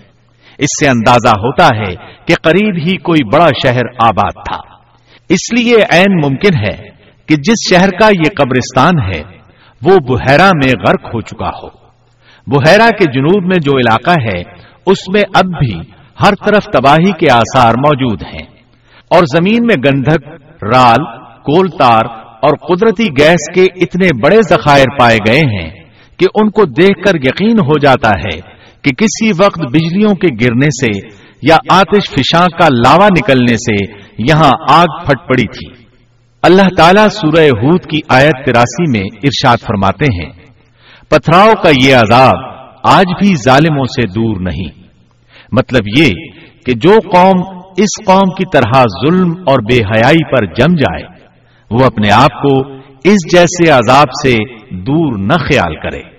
اس 0.57 0.67
سے 0.79 0.87
اندازہ 0.87 1.29
ہوتا 1.29 1.65
ہے 1.65 1.95
کہ 2.25 2.33
قریب 2.43 2.75
ہی 2.87 2.97
کوئی 2.97 3.23
بڑا 3.33 3.47
شہر 3.63 3.81
آباد 3.99 4.31
تھا۔ 4.33 4.75
اس 5.29 5.59
لیے 5.59 5.75
عین 5.89 6.15
ممکن 6.15 6.57
ہے 6.57 6.89
کہ 7.25 7.35
جس 7.35 7.73
شہر 7.73 7.89
کا 7.89 8.07
یہ 8.07 8.29
قبرستان 8.37 9.15
ہے، 9.15 9.21
وہ 9.81 9.97
بحیرہ 10.07 10.51
میں 10.55 10.73
غرق 10.87 11.15
ہو 11.15 11.21
چکا 11.21 11.49
ہو۔ 11.49 11.67
بحیرہ 12.47 12.89
کے 12.89 13.11
جنوب 13.11 13.43
میں 13.43 13.59
جو 13.63 13.71
علاقہ 13.77 14.21
ہے، 14.21 14.41
اس 14.85 15.09
میں 15.13 15.21
اب 15.33 15.45
بھی 15.45 16.00
ہر 16.20 16.34
طرف 16.45 16.64
تباہی 16.64 17.12
کے 17.12 17.32
آثار 17.32 17.74
موجود 17.74 18.24
ہیں 18.24 18.47
اور 19.09 19.24
زمین 19.24 19.66
میں 19.66 19.76
گندھک، 19.76 20.28
رال، 20.64 21.05
کول 21.43 21.68
تار 21.70 22.05
اور 22.41 22.57
قدرتی 22.68 23.05
گیس 23.18 23.53
کے 23.55 23.64
اتنے 23.64 24.07
بڑے 24.24 24.41
ذخائر 24.49 24.99
پائے 24.99 25.18
گئے 25.28 25.39
ہیں 25.39 25.70
کہ 26.18 26.26
ان 26.36 26.49
کو 26.49 26.66
دیکھ 26.66 27.03
کر 27.03 27.16
یقین 27.16 27.59
ہو 27.59 27.80
جاتا 27.80 28.09
ہے 28.09 28.39
کہ 28.82 28.91
کسی 28.91 29.43
وقت 29.43 29.59
بجلیوں 29.59 30.16
کے 30.16 30.28
گرنے 30.41 30.68
سے 30.68 31.07
یا 31.41 31.57
آتش 31.70 32.09
فشاں 32.09 32.47
کا 32.59 32.68
لاوا 32.72 33.07
نکلنے 33.07 33.55
سے 33.55 33.93
یہاں 34.18 34.49
آگ 34.70 35.05
پھٹ 35.05 35.30
پڑی 35.30 35.47
تھی۔ 35.47 35.86
اللہ 36.43 36.68
تعالیٰ 36.78 37.07
سورہ 37.07 37.45
ہود 37.45 37.86
کی 37.86 37.99
آیت 38.09 38.45
تراسی 38.45 38.99
میں 38.99 39.07
ارشاد 39.24 39.57
فرماتے 39.57 40.05
ہیں 40.05 40.32
پتھراؤ 41.09 41.53
کا 41.64 41.70
یہ 41.84 41.95
عذاب 41.95 42.51
آج 42.84 43.05
بھی 43.20 43.36
ظالموں 43.36 43.86
سے 43.86 44.07
دور 44.07 44.41
نہیں۔ 44.41 44.80
مطلب 45.51 45.81
یہ 45.97 46.09
کہ 46.65 46.73
جو 46.73 46.93
قوم 47.13 47.57
اس 47.77 48.05
قوم 48.05 48.29
کی 48.29 48.43
طرح 48.53 48.81
ظلم 48.81 49.31
اور 49.31 49.59
بے 49.59 49.77
حیائی 49.77 50.31
پر 50.31 50.45
جم 50.45 50.73
جائے، 50.73 51.03
وہ 51.71 51.85
اپنے 51.85 52.11
آپ 52.11 52.41
کو 52.41 52.71
اس 53.03 53.33
جیسے 53.33 53.71
عذاب 53.71 54.07
سے 54.23 54.37
دور 54.69 55.17
نہ 55.17 55.33
خیال 55.33 55.75
کرے۔ 55.75 56.11